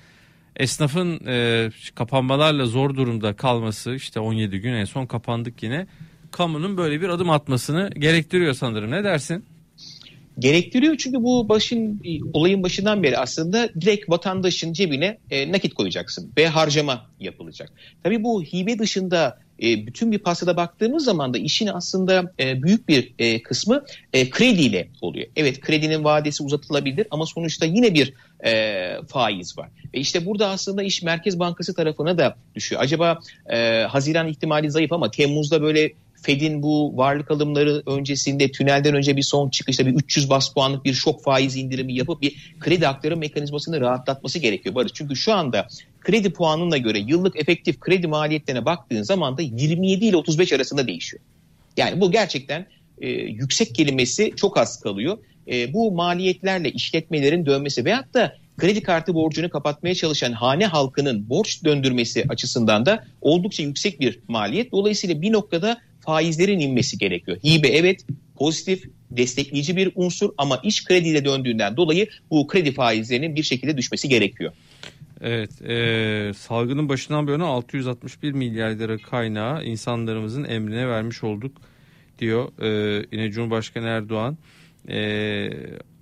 esnafın 0.57 1.21
e, 1.27 1.71
kapanmalarla 1.95 2.67
zor 2.67 2.97
durumda 2.97 3.33
kalması 3.37 3.95
işte 3.95 4.21
17 4.21 4.59
gün 4.59 4.73
en 4.73 4.85
son 4.85 5.07
kapandık 5.07 5.63
yine 5.63 5.87
kamunun 6.31 6.77
böyle 6.77 7.01
bir 7.01 7.09
adım 7.09 7.31
atmasını 7.31 7.91
gerektiriyor 7.91 8.55
sanırım. 8.55 8.91
Ne 8.91 9.05
dersin? 9.05 9.45
Gerektiriyor 10.38 10.97
çünkü 10.97 11.23
bu 11.23 11.49
başın 11.49 12.03
olayın 12.33 12.62
başından 12.62 13.03
beri 13.03 13.19
aslında 13.19 13.69
direkt 13.81 14.11
vatandaşın 14.11 14.73
cebine 14.73 15.19
e, 15.31 15.53
nakit 15.53 15.75
koyacaksın 15.75 16.33
ve 16.37 16.49
harcama 16.49 17.07
yapılacak. 17.21 17.73
Tabii 18.03 18.23
bu 18.23 18.43
hibe 18.43 18.79
dışında 18.79 19.38
e, 19.62 19.87
bütün 19.87 20.12
bir 20.12 20.19
pastada 20.19 20.57
baktığımız 20.57 21.05
zaman 21.05 21.35
da 21.35 21.38
işin 21.38 21.67
aslında 21.67 22.33
e, 22.41 22.62
büyük 22.62 22.88
bir 22.88 23.14
e, 23.19 23.43
kısmı 23.43 23.85
e, 24.12 24.31
krediyle 24.31 24.88
oluyor. 25.01 25.27
Evet 25.37 25.61
kredinin 25.61 26.05
vadesi 26.05 26.43
uzatılabilir 26.43 27.07
ama 27.11 27.27
sonuçta 27.27 27.67
yine 27.67 27.95
bir 27.95 28.14
e, 28.45 29.03
faiz 29.09 29.59
var. 29.59 29.69
Ve 29.95 29.99
işte 29.99 30.27
burada 30.27 30.49
aslında 30.49 30.83
iş 30.83 31.03
Merkez 31.03 31.38
Bankası 31.38 31.75
tarafına 31.75 32.19
da 32.19 32.37
düşüyor. 32.55 32.83
Acaba 32.83 33.21
e, 33.53 33.83
Haziran 33.83 34.29
ihtimali 34.29 34.71
zayıf 34.71 34.93
ama 34.93 35.11
Temmuz'da 35.11 35.62
böyle 35.62 35.93
Fed'in 36.23 36.63
bu 36.63 36.97
varlık 36.97 37.31
alımları 37.31 37.83
öncesinde 37.87 38.51
tünelden 38.51 38.95
önce 38.95 39.17
bir 39.17 39.23
son 39.23 39.51
çıkışta 39.51 39.87
bir 39.87 39.95
300 39.95 40.31
bas 40.31 40.53
puanlık 40.53 40.85
bir 40.85 40.95
şok 40.95 41.25
faiz 41.25 41.57
indirimi 41.57 41.95
yapıp 41.95 42.23
bir 42.23 42.55
kredi 42.61 42.89
aktarım 42.89 43.19
mekanizmasını 43.19 43.81
rahatlatması 43.81 44.39
gerekiyor 44.39 44.75
Barış. 44.75 44.93
Çünkü 44.95 45.17
şu 45.17 45.33
anda 45.33 45.69
kredi 46.01 46.33
puanına 46.33 46.77
göre 46.77 46.99
yıllık 46.99 47.37
efektif 47.37 47.81
kredi 47.81 48.07
maliyetlerine 48.07 48.65
baktığın 48.65 49.03
zaman 49.03 49.39
da 49.39 49.43
27 49.43 50.05
ile 50.05 50.17
35 50.17 50.53
arasında 50.53 50.87
değişiyor. 50.87 51.23
Yani 51.77 52.01
bu 52.01 52.11
gerçekten 52.11 52.67
e, 53.01 53.09
yüksek 53.11 53.75
kelimesi 53.75 54.33
çok 54.37 54.59
az 54.59 54.81
kalıyor. 54.81 55.19
E, 55.49 55.73
bu 55.73 55.93
maliyetlerle 55.93 56.71
işletmelerin 56.71 57.47
dönmesi 57.47 57.85
veyahut 57.85 58.15
da 58.15 58.37
kredi 58.59 58.83
kartı 58.83 59.15
borcunu 59.15 59.51
kapatmaya 59.51 59.95
çalışan 59.95 60.33
hane 60.33 60.67
halkının 60.67 61.29
borç 61.29 61.65
döndürmesi 61.65 62.25
açısından 62.29 62.87
da 62.87 63.05
oldukça 63.21 63.63
yüksek 63.63 64.01
bir 64.01 64.21
maliyet. 64.29 64.73
Dolayısıyla 64.73 65.23
bir 65.23 65.33
noktada 65.33 65.79
faizlerin 66.09 66.61
inmesi 66.61 66.99
gerekiyor. 66.99 67.38
Hibe 67.44 67.68
evet 67.68 68.07
pozitif 68.37 68.85
destekleyici 69.11 69.77
bir 69.77 69.92
unsur 69.94 70.31
ama 70.38 70.61
iş 70.62 70.85
krediyle 70.85 71.25
döndüğünden 71.25 71.77
dolayı 71.77 72.09
bu 72.31 72.47
kredi 72.47 72.73
faizlerinin 72.73 73.37
bir 73.37 73.42
şekilde 73.42 73.77
düşmesi 73.77 74.09
gerekiyor. 74.09 74.53
Evet, 75.21 75.62
e, 75.62 76.33
salgının 76.35 76.88
başından 76.88 77.27
bu 77.27 77.31
yana 77.31 77.44
661 77.47 78.33
milyar 78.33 78.71
lira 78.71 78.99
kaynağı 78.99 79.64
insanlarımızın 79.64 80.44
emrine 80.44 80.88
vermiş 80.88 81.25
olduk 81.25 81.53
diyor 82.18 82.62
e, 82.62 83.07
yine 83.12 83.31
Cumhurbaşkanı 83.31 83.87
Erdoğan. 83.87 84.38
E, 84.88 85.51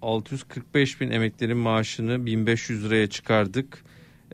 645 0.02 1.00
bin 1.00 1.10
emeklerin 1.10 1.56
maaşını 1.56 2.26
1500 2.26 2.84
liraya 2.84 3.06
çıkardık 3.06 3.84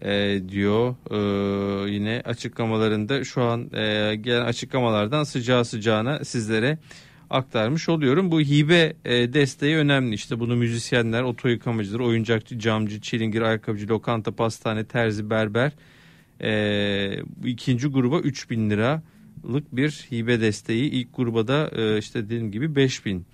e, 0.03 0.41
diyor. 0.49 0.95
E, 1.11 1.91
yine 1.91 2.23
açıklamalarında 2.25 3.25
şu 3.25 3.43
an 3.43 3.61
e, 3.75 4.15
gelen 4.17 4.45
açıklamalardan 4.45 5.25
sıcağı 5.25 5.65
sıcağına 5.65 6.25
sizlere 6.25 6.79
aktarmış 7.31 7.89
oluyorum. 7.89 8.31
Bu 8.31 8.41
hibe 8.41 8.93
e, 9.05 9.33
desteği 9.33 9.77
önemli. 9.77 10.15
İşte 10.15 10.41
bunu 10.41 10.57
müzisyenler, 10.57 11.23
oto 11.23 11.49
yıkamacılar, 11.49 12.01
oyuncakçı, 12.01 12.59
camcı, 12.59 13.01
çilingir, 13.01 13.43
ayakkabıcı, 13.43 13.89
lokanta, 13.89 14.33
pastane, 14.33 14.85
terzi, 14.85 15.31
berber 15.31 15.73
e, 16.43 17.23
ikinci 17.45 17.89
gruba 17.89 18.19
3000 18.19 18.71
liralık 18.71 19.77
bir 19.77 19.91
hibe 19.91 20.41
desteği. 20.41 20.91
İlk 20.91 21.17
gruba 21.17 21.49
da 21.49 21.71
e, 21.77 21.99
işte 21.99 22.25
dediğim 22.25 22.51
gibi 22.53 22.77
5000 22.77 23.27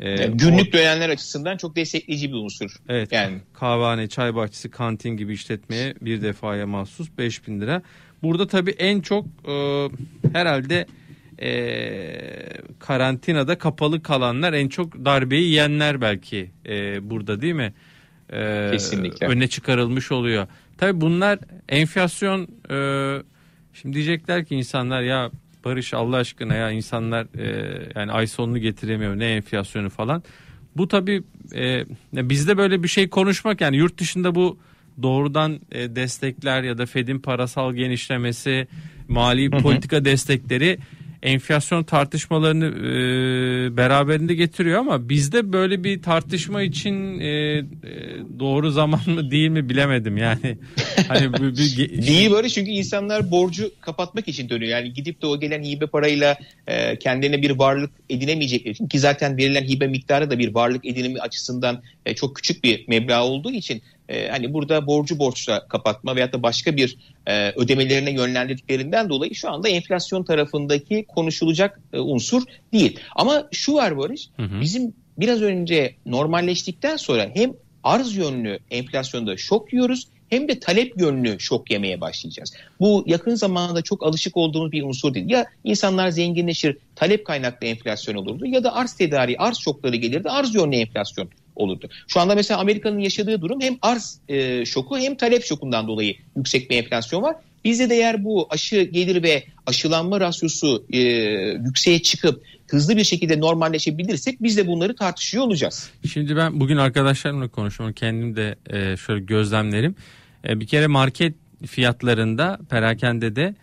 ee, 0.00 0.26
günlük 0.26 0.74
o, 0.74 0.78
açısından 1.08 1.56
çok 1.56 1.76
destekleyici 1.76 2.32
bir 2.32 2.36
unsur. 2.36 2.70
Evet. 2.88 3.12
Yani 3.12 3.38
kahvehane, 3.54 4.08
çay 4.08 4.34
bahçesi, 4.34 4.70
kantin 4.70 5.10
gibi 5.10 5.32
işletmeye 5.32 5.94
bir 6.00 6.22
defaya 6.22 6.66
mahsus 6.66 7.08
5000 7.18 7.60
lira. 7.60 7.82
Burada 8.22 8.46
tabii 8.46 8.70
en 8.70 9.00
çok 9.00 9.26
e, 9.48 9.88
herhalde 10.32 10.86
e, 11.42 11.50
karantinada 12.78 13.58
kapalı 13.58 14.02
kalanlar 14.02 14.52
en 14.52 14.68
çok 14.68 15.04
darbeyi 15.04 15.44
yiyenler 15.44 16.00
belki 16.00 16.50
e, 16.66 17.10
burada 17.10 17.40
değil 17.40 17.54
mi? 17.54 17.74
E, 18.32 18.68
Kesinlikle. 18.72 19.26
Öne 19.26 19.48
çıkarılmış 19.48 20.12
oluyor. 20.12 20.46
Tabii 20.78 21.00
bunlar 21.00 21.38
enflasyon 21.68 22.48
e, 22.70 22.78
şimdi 23.72 23.94
diyecekler 23.94 24.44
ki 24.44 24.54
insanlar 24.54 25.02
ya 25.02 25.30
Barış 25.66 25.94
Allah 25.94 26.16
aşkına 26.16 26.54
ya 26.54 26.70
insanlar 26.70 27.26
e, 27.38 27.78
yani 27.94 28.12
ay 28.12 28.26
sonunu 28.26 28.58
getiremiyor 28.58 29.18
ne 29.18 29.26
enflasyonu 29.26 29.90
falan. 29.90 30.22
Bu 30.76 30.88
tabii 30.88 31.22
e, 31.54 31.84
bizde 32.12 32.58
böyle 32.58 32.82
bir 32.82 32.88
şey 32.88 33.08
konuşmak 33.08 33.60
yani 33.60 33.76
yurt 33.76 33.98
dışında 33.98 34.34
bu 34.34 34.58
doğrudan 35.02 35.60
e, 35.72 35.96
destekler 35.96 36.62
ya 36.62 36.78
da 36.78 36.86
Fed'in 36.86 37.18
parasal 37.18 37.74
genişlemesi, 37.74 38.68
mali 39.08 39.50
politika 39.50 40.04
destekleri 40.04 40.78
enflasyon 41.22 41.84
tartışmalarını 41.84 42.66
e, 42.66 43.76
beraberinde 43.76 44.34
getiriyor 44.34 44.78
ama 44.78 45.08
bizde 45.08 45.52
böyle 45.52 45.84
bir 45.84 46.02
tartışma 46.02 46.62
için 46.62 47.20
e, 47.20 47.28
e, 47.28 47.64
doğru 48.38 48.70
zaman 48.70 49.00
mı 49.06 49.30
değil 49.30 49.48
mi 49.48 49.68
bilemedim 49.68 50.16
yani. 50.16 50.58
Hani 51.08 51.32
bir, 51.32 51.56
bir, 51.56 52.06
değil 52.06 52.30
böyle 52.30 52.48
çünkü 52.48 52.70
insanlar 52.70 53.30
borcu 53.30 53.70
kapatmak 53.80 54.28
için 54.28 54.48
dönüyor. 54.48 54.70
Yani 54.70 54.92
gidip 54.92 55.22
de 55.22 55.26
o 55.26 55.40
gelen 55.40 55.62
hibe 55.62 55.86
parayla 55.86 56.38
e, 56.66 56.98
kendilerine 56.98 57.42
bir 57.42 57.50
varlık 57.50 57.90
edinemeyecekleri 58.10 58.72
için 58.72 58.88
ki 58.88 58.98
zaten 58.98 59.36
verilen 59.36 59.64
hibe 59.64 59.86
miktarı 59.86 60.30
da 60.30 60.38
bir 60.38 60.54
varlık 60.54 60.86
edinimi 60.86 61.20
açısından 61.20 61.82
e, 62.06 62.14
çok 62.14 62.36
küçük 62.36 62.64
bir 62.64 62.88
meblağ 62.88 63.24
olduğu 63.24 63.52
için 63.52 63.82
e, 64.08 64.28
hani 64.28 64.52
burada 64.52 64.86
borcu 64.86 65.18
borçla 65.18 65.68
kapatma 65.68 66.16
veyahut 66.16 66.32
da 66.32 66.42
başka 66.42 66.76
bir 66.76 66.96
e, 67.26 67.50
ödemelerine 67.50 68.10
yönlendirdiklerinden 68.10 69.08
dolayı 69.08 69.34
şu 69.34 69.50
anda 69.50 69.68
enflasyon 69.68 70.24
tarafındaki 70.24 71.04
konuşulacak 71.08 71.80
e, 71.92 71.98
unsur 71.98 72.42
değil. 72.72 73.00
Ama 73.16 73.48
şu 73.52 73.74
var 73.74 73.98
Barış, 73.98 74.28
hı 74.36 74.42
hı. 74.42 74.60
bizim 74.60 74.94
biraz 75.18 75.42
önce 75.42 75.94
normalleştikten 76.06 76.96
sonra 76.96 77.30
hem 77.34 77.52
arz 77.84 78.16
yönlü 78.16 78.58
enflasyonda 78.70 79.36
şok 79.36 79.72
yiyoruz 79.72 80.08
hem 80.28 80.48
de 80.48 80.60
talep 80.60 81.00
yönlü 81.00 81.40
şok 81.40 81.70
yemeye 81.70 82.00
başlayacağız. 82.00 82.52
Bu 82.80 83.04
yakın 83.06 83.34
zamanda 83.34 83.82
çok 83.82 84.06
alışık 84.06 84.36
olduğumuz 84.36 84.72
bir 84.72 84.82
unsur 84.82 85.14
değil. 85.14 85.30
Ya 85.30 85.46
insanlar 85.64 86.08
zenginleşir, 86.08 86.76
talep 86.96 87.26
kaynaklı 87.26 87.66
enflasyon 87.66 88.14
olurdu 88.14 88.46
ya 88.46 88.64
da 88.64 88.74
arz 88.74 88.92
tedariği, 88.92 89.38
arz 89.38 89.58
şokları 89.58 89.96
gelirdi, 89.96 90.30
arz 90.30 90.54
yönlü 90.54 90.76
enflasyon 90.76 91.28
olurdu. 91.56 91.88
Şu 92.08 92.20
anda 92.20 92.34
mesela 92.34 92.60
Amerika'nın 92.60 92.98
yaşadığı 92.98 93.40
durum 93.40 93.60
hem 93.60 93.76
arz 93.82 94.20
e, 94.28 94.64
şoku 94.64 94.98
hem 94.98 95.16
talep 95.16 95.44
şokundan 95.44 95.88
dolayı 95.88 96.14
yüksek 96.36 96.70
bir 96.70 96.76
enflasyon 96.76 97.22
var. 97.22 97.36
Bizde 97.64 97.90
de 97.90 97.94
eğer 97.94 98.24
bu 98.24 98.46
aşı 98.50 98.82
gelir 98.82 99.22
ve 99.22 99.44
aşılanma 99.66 100.20
rasyosu 100.20 100.84
e, 100.92 100.98
yükseğe 101.64 102.02
çıkıp 102.02 102.44
hızlı 102.68 102.96
bir 102.96 103.04
şekilde 103.04 103.40
normalleşebilirsek 103.40 104.42
biz 104.42 104.56
de 104.56 104.66
bunları 104.66 104.96
tartışıyor 104.96 105.44
olacağız. 105.44 105.90
Şimdi 106.12 106.36
ben 106.36 106.60
bugün 106.60 106.76
arkadaşlarımla 106.76 107.48
konuşuyorum. 107.48 107.94
Kendim 107.94 108.36
de 108.36 108.56
e, 108.70 108.96
şöyle 108.96 109.20
gözlemlerim. 109.20 109.94
E, 110.48 110.60
bir 110.60 110.66
kere 110.66 110.86
market 110.86 111.34
fiyatlarında 111.66 112.58
perakende 112.70 113.36
de 113.36 113.54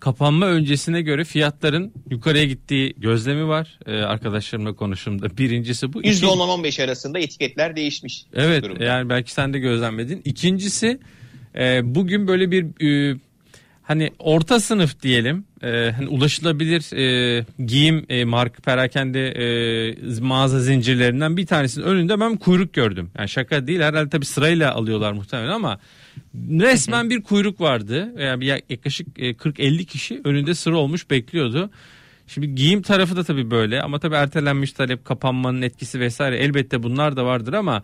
kapanma 0.00 0.46
öncesine 0.46 1.02
göre 1.02 1.24
fiyatların 1.24 1.92
yukarıya 2.10 2.44
gittiği 2.44 2.94
gözlemi 2.98 3.48
var. 3.48 3.78
Ee, 3.86 3.92
arkadaşlarımla 3.92 4.72
konuşumda. 4.72 5.38
Birincisi 5.38 5.92
bu. 5.92 6.02
%10-15 6.02 6.84
arasında 6.84 7.18
etiketler 7.18 7.76
değişmiş. 7.76 8.24
Evet 8.34 8.64
yani 8.80 9.08
belki 9.08 9.32
sen 9.32 9.54
de 9.54 9.58
gözlemledin. 9.58 10.22
İkincisi 10.24 11.00
e, 11.58 11.94
bugün 11.94 12.28
böyle 12.28 12.50
bir 12.50 12.84
e, 13.12 13.16
hani 13.82 14.10
orta 14.18 14.60
sınıf 14.60 15.02
diyelim 15.02 15.44
e, 15.62 15.90
hani 15.96 16.08
ulaşılabilir 16.08 16.96
e, 16.96 17.44
giyim 17.66 18.06
e, 18.08 18.24
marka 18.24 18.62
perakende 18.62 19.28
e, 19.28 20.20
mağaza 20.20 20.60
zincirlerinden 20.60 21.36
bir 21.36 21.46
tanesinin 21.46 21.84
önünde 21.84 22.20
ben 22.20 22.36
kuyruk 22.36 22.72
gördüm. 22.72 23.10
Yani 23.18 23.28
şaka 23.28 23.66
değil 23.66 23.80
herhalde 23.80 24.10
tabii 24.10 24.24
sırayla 24.24 24.74
alıyorlar 24.74 25.12
muhtemelen 25.12 25.52
ama 25.52 25.80
resmen 26.34 27.10
bir 27.10 27.22
kuyruk 27.22 27.60
vardı. 27.60 28.14
Yani 28.18 28.40
bir 28.40 28.46
yaklaşık 28.46 29.18
40-50 29.18 29.80
e, 29.80 29.84
kişi 29.84 30.20
önünde 30.24 30.54
sıra 30.54 30.76
olmuş 30.76 31.10
bekliyordu. 31.10 31.70
Şimdi 32.26 32.54
giyim 32.54 32.82
tarafı 32.82 33.16
da 33.16 33.24
tabii 33.24 33.50
böyle 33.50 33.82
ama 33.82 33.98
tabii 33.98 34.14
ertelenmiş 34.14 34.72
talep 34.72 35.04
kapanmanın 35.04 35.62
etkisi 35.62 36.00
vesaire 36.00 36.36
elbette 36.36 36.82
bunlar 36.82 37.16
da 37.16 37.24
vardır 37.24 37.52
ama 37.52 37.82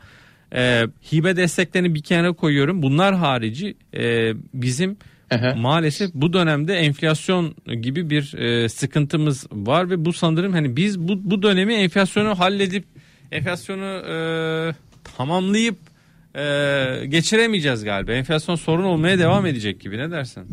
e, 0.55 0.87
hibe 1.13 1.37
desteklerini 1.37 1.95
bir 1.95 2.03
kenara 2.03 2.33
koyuyorum. 2.33 2.83
Bunlar 2.83 3.15
harici 3.15 3.75
e, 3.95 4.33
bizim 4.55 4.97
Aha. 5.31 5.55
Maalesef 5.55 6.15
bu 6.15 6.33
dönemde 6.33 6.75
enflasyon 6.75 7.55
gibi 7.83 8.11
bir 8.11 8.35
e, 8.35 8.69
sıkıntımız 8.69 9.47
var 9.53 9.91
ve 9.91 10.05
bu 10.05 10.13
sanırım 10.13 10.53
hani 10.53 10.77
biz 10.77 10.99
bu, 11.01 11.31
bu 11.31 11.43
dönemi 11.43 11.75
enflasyonu 11.75 12.39
halledip 12.39 12.85
enflasyonu 13.33 13.85
e, 13.85 14.17
tamamlayıp 15.17 15.77
e, 16.37 17.07
geçiremeyeceğiz 17.07 17.85
galiba. 17.85 18.13
Enflasyon 18.13 18.57
sorun 18.57 18.85
olmaya 18.85 19.19
devam 19.19 19.47
edecek 19.47 19.81
gibi 19.81 19.99
ne 19.99 20.11
dersin? 20.11 20.45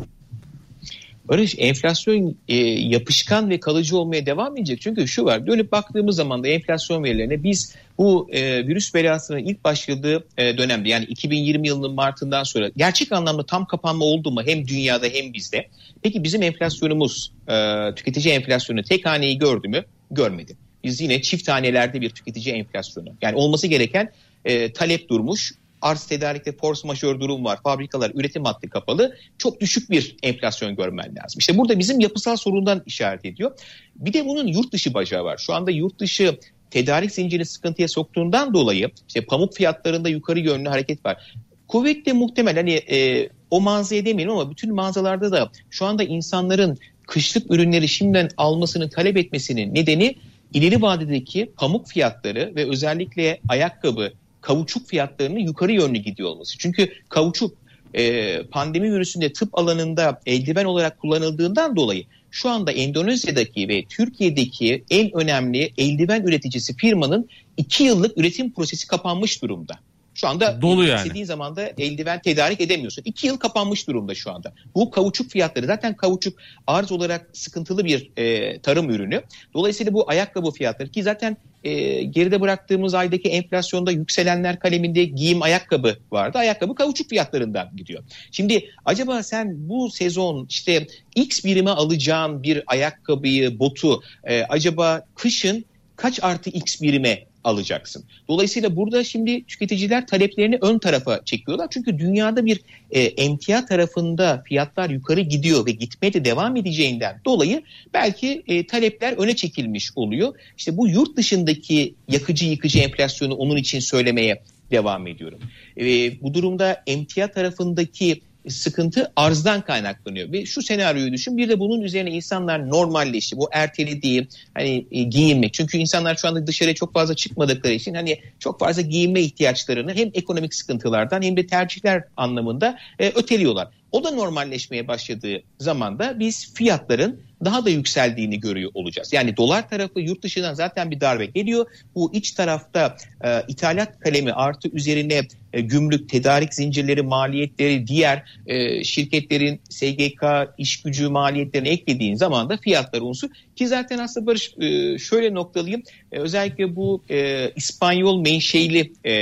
Barış 1.28 1.54
enflasyon 1.58 2.36
e, 2.48 2.56
yapışkan 2.66 3.50
ve 3.50 3.60
kalıcı 3.60 3.96
olmaya 3.96 4.26
devam 4.26 4.56
edecek. 4.56 4.80
Çünkü 4.80 5.08
şu 5.08 5.24
var 5.24 5.46
dönüp 5.46 5.72
baktığımız 5.72 6.16
zaman 6.16 6.44
da 6.44 6.48
enflasyon 6.48 7.04
verilerine 7.04 7.42
biz 7.42 7.76
bu 7.98 8.28
e, 8.32 8.66
virüs 8.66 8.94
belasının 8.94 9.38
ilk 9.38 9.64
başladığı 9.64 10.26
e, 10.38 10.58
dönemde 10.58 10.88
yani 10.88 11.04
2020 11.04 11.68
yılının 11.68 11.94
Mart'ından 11.94 12.42
sonra 12.42 12.70
gerçek 12.76 13.12
anlamda 13.12 13.46
tam 13.46 13.66
kapanma 13.66 14.04
oldu 14.04 14.30
mu 14.30 14.42
hem 14.46 14.68
dünyada 14.68 15.06
hem 15.06 15.32
bizde. 15.32 15.68
Peki 16.02 16.24
bizim 16.24 16.42
enflasyonumuz 16.42 17.32
e, 17.48 17.54
tüketici 17.96 18.34
enflasyonu 18.34 18.82
tek 18.82 19.06
haneyi 19.06 19.38
gördü 19.38 19.68
mü? 19.68 19.84
Görmedi. 20.10 20.56
Biz 20.84 21.00
yine 21.00 21.22
çift 21.22 21.48
hanelerde 21.48 22.00
bir 22.00 22.10
tüketici 22.10 22.54
enflasyonu. 22.54 23.14
Yani 23.22 23.36
olması 23.36 23.66
gereken 23.66 24.12
e, 24.44 24.72
talep 24.72 25.08
durmuş, 25.08 25.52
arz 25.84 26.06
tedarikte 26.06 26.52
force 26.52 26.88
majeure 26.88 27.20
durum 27.20 27.44
var. 27.44 27.58
Fabrikalar 27.62 28.12
üretim 28.14 28.44
hattı 28.44 28.70
kapalı. 28.70 29.16
Çok 29.38 29.60
düşük 29.60 29.90
bir 29.90 30.16
enflasyon 30.22 30.76
görmen 30.76 31.06
lazım. 31.06 31.38
İşte 31.38 31.56
burada 31.56 31.78
bizim 31.78 32.00
yapısal 32.00 32.36
sorundan 32.36 32.82
işaret 32.86 33.24
ediyor. 33.24 33.58
Bir 33.96 34.12
de 34.12 34.26
bunun 34.26 34.46
yurt 34.46 34.72
dışı 34.72 34.94
bacağı 34.94 35.24
var. 35.24 35.38
Şu 35.38 35.54
anda 35.54 35.70
yurt 35.70 35.98
dışı 35.98 36.38
tedarik 36.70 37.12
zincirini 37.12 37.44
sıkıntıya 37.44 37.88
soktuğundan 37.88 38.54
dolayı 38.54 38.90
işte 39.08 39.24
pamuk 39.24 39.54
fiyatlarında 39.54 40.08
yukarı 40.08 40.40
yönlü 40.40 40.68
hareket 40.68 41.04
var. 41.04 41.34
Kuvvetle 41.68 42.12
muhtemel 42.12 42.56
hani 42.56 42.72
e, 42.72 43.28
o 43.50 43.60
mağazaya 43.60 44.04
demeyelim 44.04 44.34
ama 44.34 44.50
bütün 44.50 44.74
mağazalarda 44.74 45.32
da 45.32 45.50
şu 45.70 45.86
anda 45.86 46.04
insanların 46.04 46.78
kışlık 47.06 47.50
ürünleri 47.50 47.88
şimdiden 47.88 48.28
almasını 48.36 48.90
talep 48.90 49.16
etmesinin 49.16 49.74
nedeni 49.74 50.16
ileri 50.52 50.82
vadedeki 50.82 51.52
pamuk 51.56 51.88
fiyatları 51.88 52.52
ve 52.56 52.70
özellikle 52.70 53.40
ayakkabı, 53.48 54.12
kavuçuk 54.44 54.88
fiyatlarının 54.88 55.38
yukarı 55.38 55.72
yönlü 55.72 55.98
gidiyor 55.98 56.28
olması. 56.28 56.58
Çünkü 56.58 56.92
kavuçuk 57.08 57.54
e, 57.94 58.42
pandemi 58.42 58.92
virüsünde 58.92 59.32
tıp 59.32 59.58
alanında 59.58 60.20
eldiven 60.26 60.64
olarak 60.64 60.98
kullanıldığından 60.98 61.76
dolayı 61.76 62.04
şu 62.30 62.48
anda 62.48 62.72
Endonezya'daki 62.72 63.68
ve 63.68 63.84
Türkiye'deki 63.84 64.84
en 64.90 65.10
önemli 65.16 65.72
eldiven 65.78 66.22
üreticisi 66.22 66.76
firmanın 66.76 67.28
iki 67.56 67.84
yıllık 67.84 68.18
üretim 68.18 68.52
prosesi 68.52 68.86
kapanmış 68.86 69.42
durumda. 69.42 69.78
Şu 70.14 70.28
anda 70.28 70.62
Dolu 70.62 70.84
yani. 70.84 70.96
istediğin 70.96 71.24
zaman 71.24 71.56
da 71.56 71.70
eldiven 71.78 72.22
tedarik 72.22 72.60
edemiyorsun. 72.60 73.02
İki 73.04 73.26
yıl 73.26 73.36
kapanmış 73.36 73.88
durumda 73.88 74.14
şu 74.14 74.32
anda. 74.32 74.52
Bu 74.74 74.90
kavuçuk 74.90 75.30
fiyatları 75.30 75.66
zaten 75.66 75.96
kavuçuk 75.96 76.38
arz 76.66 76.92
olarak 76.92 77.30
sıkıntılı 77.32 77.84
bir 77.84 78.10
e, 78.16 78.58
tarım 78.60 78.90
ürünü. 78.90 79.22
Dolayısıyla 79.54 79.92
bu 79.92 80.10
ayakkabı 80.10 80.50
fiyatları 80.50 80.88
ki 80.88 81.02
zaten 81.02 81.36
e, 81.64 82.02
geride 82.02 82.40
bıraktığımız 82.40 82.94
aydaki 82.94 83.28
enflasyonda 83.28 83.90
yükselenler 83.90 84.58
kaleminde 84.58 85.04
giyim 85.04 85.42
ayakkabı 85.42 85.96
vardı. 86.10 86.38
Ayakkabı 86.38 86.74
kavuçuk 86.74 87.10
fiyatlarından 87.10 87.76
gidiyor. 87.76 88.02
Şimdi 88.32 88.70
acaba 88.84 89.22
sen 89.22 89.68
bu 89.68 89.90
sezon 89.90 90.46
işte 90.50 90.86
X 91.14 91.44
birime 91.44 91.70
alacağın 91.70 92.42
bir 92.42 92.62
ayakkabıyı, 92.66 93.58
botu 93.58 94.02
e, 94.24 94.42
acaba 94.42 95.02
kışın 95.14 95.64
kaç 95.96 96.24
artı 96.24 96.50
X 96.50 96.82
birime 96.82 97.24
alacaksın. 97.44 98.04
Dolayısıyla 98.28 98.76
burada 98.76 99.04
şimdi 99.04 99.44
tüketiciler 99.44 100.06
taleplerini 100.06 100.58
ön 100.60 100.78
tarafa 100.78 101.24
çekiyorlar. 101.24 101.68
Çünkü 101.70 101.98
dünyada 101.98 102.46
bir 102.46 102.60
e, 102.90 103.00
emtia 103.00 103.66
tarafında 103.66 104.42
fiyatlar 104.48 104.90
yukarı 104.90 105.20
gidiyor 105.20 105.66
ve 105.66 105.70
gitmeye 105.70 106.12
de 106.12 106.24
devam 106.24 106.56
edeceğinden 106.56 107.20
dolayı 107.24 107.62
belki 107.94 108.42
e, 108.48 108.66
talepler 108.66 109.12
öne 109.12 109.36
çekilmiş 109.36 109.90
oluyor. 109.96 110.34
İşte 110.56 110.76
bu 110.76 110.88
yurt 110.88 111.16
dışındaki 111.16 111.94
yakıcı 112.08 112.46
yıkıcı 112.46 112.78
enflasyonu 112.78 113.34
onun 113.34 113.56
için 113.56 113.80
söylemeye 113.80 114.42
devam 114.70 115.06
ediyorum. 115.06 115.38
E, 115.80 115.84
bu 116.22 116.34
durumda 116.34 116.82
emtia 116.86 117.28
tarafındaki 117.28 118.20
sıkıntı 118.48 119.12
arzdan 119.16 119.60
kaynaklanıyor. 119.60 120.32
Ve 120.32 120.46
şu 120.46 120.62
senaryoyu 120.62 121.12
düşün 121.12 121.36
bir 121.36 121.48
de 121.48 121.60
bunun 121.60 121.80
üzerine 121.80 122.10
insanlar 122.10 122.70
normalleşti. 122.70 123.36
Bu 123.36 123.48
ertelediği 123.52 124.28
hani 124.54 124.86
e, 124.90 125.02
giyinmek. 125.02 125.54
Çünkü 125.54 125.78
insanlar 125.78 126.16
şu 126.16 126.28
anda 126.28 126.46
dışarıya 126.46 126.74
çok 126.74 126.92
fazla 126.92 127.16
çıkmadıkları 127.16 127.72
için 127.72 127.94
hani 127.94 128.18
çok 128.38 128.60
fazla 128.60 128.82
giyinme 128.82 129.20
ihtiyaçlarını 129.20 129.94
hem 129.94 130.10
ekonomik 130.14 130.54
sıkıntılardan 130.54 131.22
hem 131.22 131.36
de 131.36 131.46
tercihler 131.46 132.04
anlamında 132.16 132.78
e, 132.98 133.08
öteliyorlar. 133.08 133.68
O 133.94 134.04
da 134.04 134.10
normalleşmeye 134.10 134.88
başladığı 134.88 135.42
zaman 135.58 135.98
da 135.98 136.18
biz 136.18 136.54
fiyatların 136.54 137.20
daha 137.44 137.64
da 137.64 137.70
yükseldiğini 137.70 138.40
görüyor 138.40 138.70
olacağız. 138.74 139.12
Yani 139.12 139.36
dolar 139.36 139.68
tarafı 139.68 140.00
yurt 140.00 140.22
dışından 140.22 140.54
zaten 140.54 140.90
bir 140.90 141.00
darbe 141.00 141.26
geliyor. 141.26 141.66
Bu 141.94 142.14
iç 142.14 142.32
tarafta 142.32 142.96
e, 143.24 143.42
ithalat 143.48 144.00
kalemi 144.00 144.32
artı 144.32 144.68
üzerine 144.68 145.20
e, 145.52 145.60
gümrük, 145.60 146.08
tedarik 146.08 146.54
zincirleri 146.54 147.02
maliyetleri, 147.02 147.86
diğer 147.86 148.22
e, 148.46 148.84
şirketlerin 148.84 149.60
SGK 149.70 150.22
iş 150.58 150.82
gücü 150.82 151.08
maliyetlerini 151.08 151.68
eklediğin 151.68 152.14
zaman 152.14 152.48
da 152.48 152.56
fiyatlar 152.56 153.00
unsur. 153.00 153.28
Ki 153.56 153.68
zaten 153.68 153.98
aslında 153.98 154.26
Barış 154.26 154.54
e, 154.60 154.98
şöyle 154.98 155.34
noktalıyım. 155.34 155.82
E, 156.12 156.18
özellikle 156.18 156.76
bu 156.76 157.04
e, 157.10 157.50
İspanyol 157.56 158.20
menşeili 158.20 158.92
e, 159.04 159.12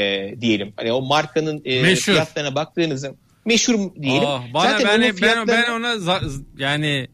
diyelim. 0.41 0.73
Hani 0.77 0.93
o 0.93 1.03
markanın 1.03 1.63
e, 1.65 1.95
fiyatlarına 1.95 2.55
baktığınızda 2.55 3.15
meşhur 3.45 3.95
diyelim. 4.03 4.29
Aa, 4.29 4.41
bana 4.55 4.71
Zaten 4.71 5.03
ben, 5.03 5.15
ben, 5.23 5.49
ben 5.49 5.71
ona 5.71 6.21
yani 6.59 7.09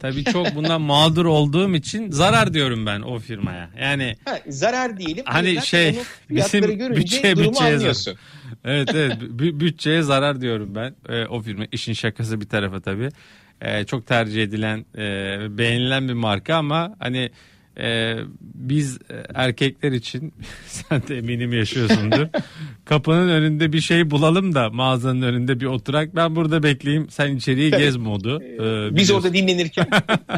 tabii 0.00 0.24
çok 0.24 0.54
bundan 0.54 0.80
mağdur 0.92 1.24
olduğum 1.24 1.74
için 1.74 2.10
zarar 2.10 2.54
diyorum 2.54 2.86
ben 2.86 3.00
o 3.00 3.18
firmaya. 3.18 3.70
Yani 3.80 4.16
ha, 4.24 4.38
zarar 4.48 4.98
diyelim. 4.98 5.24
Hani 5.26 5.66
şey 5.66 5.98
bizim 6.30 6.62
bütçe 6.96 7.36
bütçeye 7.36 7.78
zarar. 7.78 8.16
evet 8.64 8.88
evet 8.94 9.16
bütçeye 9.38 10.02
zarar 10.02 10.40
diyorum 10.40 10.74
ben 10.74 10.94
e, 11.08 11.26
o 11.26 11.42
firma 11.42 11.64
işin 11.72 11.92
şakası 11.92 12.40
bir 12.40 12.46
tarafa 12.48 12.80
tabii. 12.80 13.08
E, 13.60 13.84
çok 13.84 14.06
tercih 14.06 14.42
edilen 14.42 14.84
e, 14.98 15.02
beğenilen 15.58 16.08
bir 16.08 16.12
marka 16.12 16.54
ama 16.56 16.96
hani 16.98 17.30
e, 17.78 18.16
biz 18.40 18.98
erkekler 19.34 19.92
için 19.92 20.34
sen 20.66 21.02
de 21.08 21.18
eminim 21.18 21.52
yaşıyorsundur. 21.52 22.28
Kapının 22.84 23.28
önünde 23.28 23.72
bir 23.72 23.80
şey 23.80 24.10
bulalım 24.10 24.54
da 24.54 24.70
mağazanın 24.70 25.22
önünde 25.22 25.60
bir 25.60 25.66
oturak. 25.66 26.16
Ben 26.16 26.36
burada 26.36 26.62
bekleyeyim 26.62 27.08
sen 27.10 27.36
içeriye 27.36 27.70
gez 27.70 27.96
modu. 27.96 28.42
Ee, 28.42 28.96
biz 28.96 29.10
orada 29.10 29.34
dinlenirken. 29.34 29.86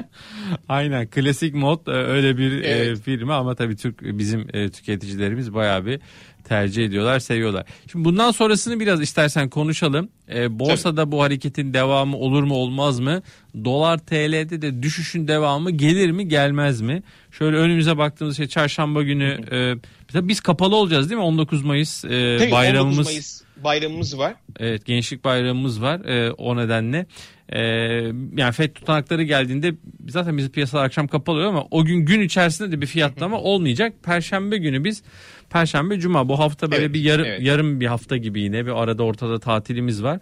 Aynen 0.68 1.06
klasik 1.06 1.54
mod 1.54 1.86
e, 1.86 1.90
öyle 1.90 2.38
bir 2.38 2.62
e, 2.62 2.66
evet. 2.66 2.98
e, 2.98 3.02
firma 3.02 3.36
ama 3.36 3.54
tabii 3.54 3.76
Türk 3.76 4.02
bizim 4.02 4.46
e, 4.52 4.68
tüketicilerimiz 4.68 5.54
bayağı 5.54 5.86
bir 5.86 6.00
tercih 6.48 6.84
ediyorlar, 6.84 7.18
seviyorlar. 7.18 7.66
Şimdi 7.92 8.04
bundan 8.04 8.30
sonrasını 8.30 8.80
biraz 8.80 9.00
istersen 9.00 9.48
konuşalım. 9.48 10.08
E, 10.34 10.58
borsada 10.58 11.02
Tabii. 11.02 11.12
bu 11.12 11.22
hareketin 11.22 11.74
devamı 11.74 12.16
olur 12.16 12.42
mu 12.42 12.54
olmaz 12.54 13.00
mı? 13.00 13.22
Dolar 13.64 13.98
TL'de 13.98 14.62
de 14.62 14.82
düşüşün 14.82 15.28
devamı 15.28 15.70
gelir 15.70 16.10
mi 16.10 16.28
gelmez 16.28 16.80
mi? 16.80 17.02
Şöyle 17.38 17.56
önümüze 17.56 17.98
baktığımız 17.98 18.36
şey 18.36 18.46
çarşamba 18.46 19.02
günü 19.02 19.40
e, 20.14 20.28
biz 20.28 20.40
kapalı 20.40 20.76
olacağız 20.76 21.10
değil 21.10 21.18
mi? 21.18 21.24
19 21.24 21.62
Mayıs 21.62 22.04
e, 22.04 22.36
Tabii, 22.38 22.50
bayramımız. 22.50 22.98
19 22.98 23.12
Mayıs 23.12 23.42
bayramımız 23.64 24.18
var. 24.18 24.34
Evet 24.58 24.86
gençlik 24.86 25.24
bayramımız 25.24 25.82
var 25.82 26.00
e, 26.00 26.32
o 26.32 26.56
nedenle. 26.56 27.06
E, 27.48 27.60
yani 28.36 28.52
FED 28.52 28.74
tutanakları 28.74 29.22
geldiğinde 29.22 29.74
zaten 30.08 30.38
bizim 30.38 30.52
piyasalar 30.52 30.84
akşam 30.84 31.08
kapalı 31.08 31.36
oluyor 31.36 31.50
ama 31.50 31.66
o 31.70 31.84
gün 31.84 32.06
gün 32.06 32.20
içerisinde 32.20 32.72
de 32.72 32.80
bir 32.80 32.86
fiyatlama 32.86 33.40
olmayacak. 33.40 33.92
Perşembe 34.02 34.58
günü 34.58 34.84
biz 34.84 35.02
Perşembe, 35.50 35.98
Cuma 35.98 36.28
bu 36.28 36.38
hafta 36.38 36.70
böyle 36.70 36.84
evet, 36.84 36.94
bir 36.94 37.00
yarım 37.00 37.26
evet. 37.26 37.42
yarım 37.42 37.80
bir 37.80 37.86
hafta 37.86 38.16
gibi 38.16 38.40
yine 38.40 38.66
bir 38.66 38.82
arada 38.82 39.02
ortada 39.02 39.38
tatilimiz 39.38 40.02
var. 40.02 40.20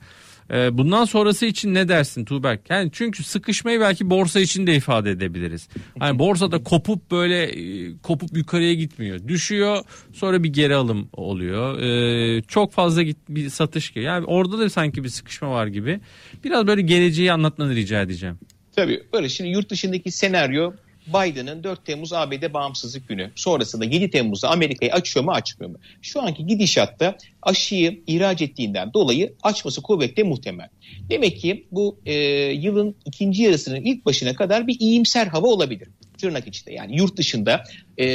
Ee, 0.50 0.78
bundan 0.78 1.04
sonrası 1.04 1.46
için 1.46 1.74
ne 1.74 1.88
dersin 1.88 2.24
Tuğberk? 2.24 2.70
Yani 2.70 2.90
çünkü 2.92 3.24
sıkışmayı 3.24 3.80
belki 3.80 4.10
borsa 4.10 4.40
için 4.40 4.66
de 4.66 4.74
ifade 4.76 5.10
edebiliriz. 5.10 5.68
Hani 5.98 6.18
borsada 6.18 6.62
kopup 6.62 7.10
böyle 7.10 7.42
e, 7.42 7.92
kopup 8.02 8.36
yukarıya 8.36 8.74
gitmiyor. 8.74 9.28
Düşüyor 9.28 9.84
sonra 10.12 10.42
bir 10.42 10.52
geri 10.52 10.74
alım 10.74 11.08
oluyor. 11.12 11.78
Ee, 11.80 12.42
çok 12.42 12.72
fazla 12.72 13.02
git, 13.02 13.16
bir 13.28 13.50
satış 13.50 13.90
gibi. 13.90 14.04
Yani 14.04 14.26
orada 14.26 14.58
da 14.58 14.70
sanki 14.70 15.04
bir 15.04 15.08
sıkışma 15.08 15.50
var 15.50 15.66
gibi. 15.66 16.00
Biraz 16.44 16.66
böyle 16.66 16.82
geleceği 16.82 17.32
anlatmanı 17.32 17.74
rica 17.74 18.02
edeceğim. 18.02 18.38
Tabii 18.76 19.02
böyle 19.12 19.28
şimdi 19.28 19.50
yurt 19.50 19.70
dışındaki 19.70 20.10
senaryo 20.10 20.72
Biden'ın 21.06 21.64
4 21.64 21.86
Temmuz 21.86 22.12
ABD 22.12 22.52
bağımsızlık 22.54 23.08
günü 23.08 23.30
sonrasında 23.34 23.84
7 23.84 24.10
Temmuz'da 24.10 24.50
Amerika'yı 24.50 24.92
açıyor 24.92 25.24
mu 25.24 25.30
açmıyor 25.30 25.70
mu? 25.70 25.78
Şu 26.02 26.22
anki 26.22 26.46
gidişatta 26.46 27.16
aşıyı 27.42 28.02
ihraç 28.06 28.42
ettiğinden 28.42 28.92
dolayı 28.92 29.34
açması 29.42 29.82
kuvvetle 29.82 30.22
muhtemel. 30.22 30.68
Demek 31.10 31.38
ki 31.38 31.66
bu 31.70 31.98
e, 32.06 32.14
yılın 32.52 32.96
ikinci 33.04 33.42
yarısının 33.42 33.80
ilk 33.80 34.06
başına 34.06 34.34
kadar 34.34 34.66
bir 34.66 34.80
iyimser 34.80 35.26
hava 35.26 35.46
olabilir 35.46 35.88
tırnak 36.18 36.46
içinde 36.46 36.72
yani 36.72 36.96
yurt 36.96 37.16
dışında 37.16 37.64
e, 38.00 38.06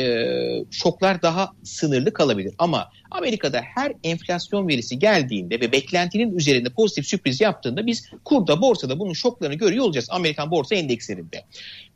şoklar 0.71 1.21
daha 1.21 1.51
sınırlı 1.63 2.13
kalabilir. 2.13 2.53
Ama 2.57 2.89
Amerika'da 3.11 3.61
her 3.75 3.93
enflasyon 4.03 4.67
verisi 4.67 4.99
geldiğinde 4.99 5.61
ve 5.61 5.71
beklentinin 5.71 6.37
üzerinde 6.37 6.69
pozitif 6.69 7.07
sürpriz 7.07 7.41
yaptığında 7.41 7.85
biz 7.85 8.11
kurda 8.23 8.61
borsada 8.61 8.99
bunun 8.99 9.13
şoklarını 9.13 9.55
görüyor 9.55 9.85
olacağız 9.85 10.07
Amerikan 10.09 10.51
borsa 10.51 10.75
endekslerinde. 10.75 11.45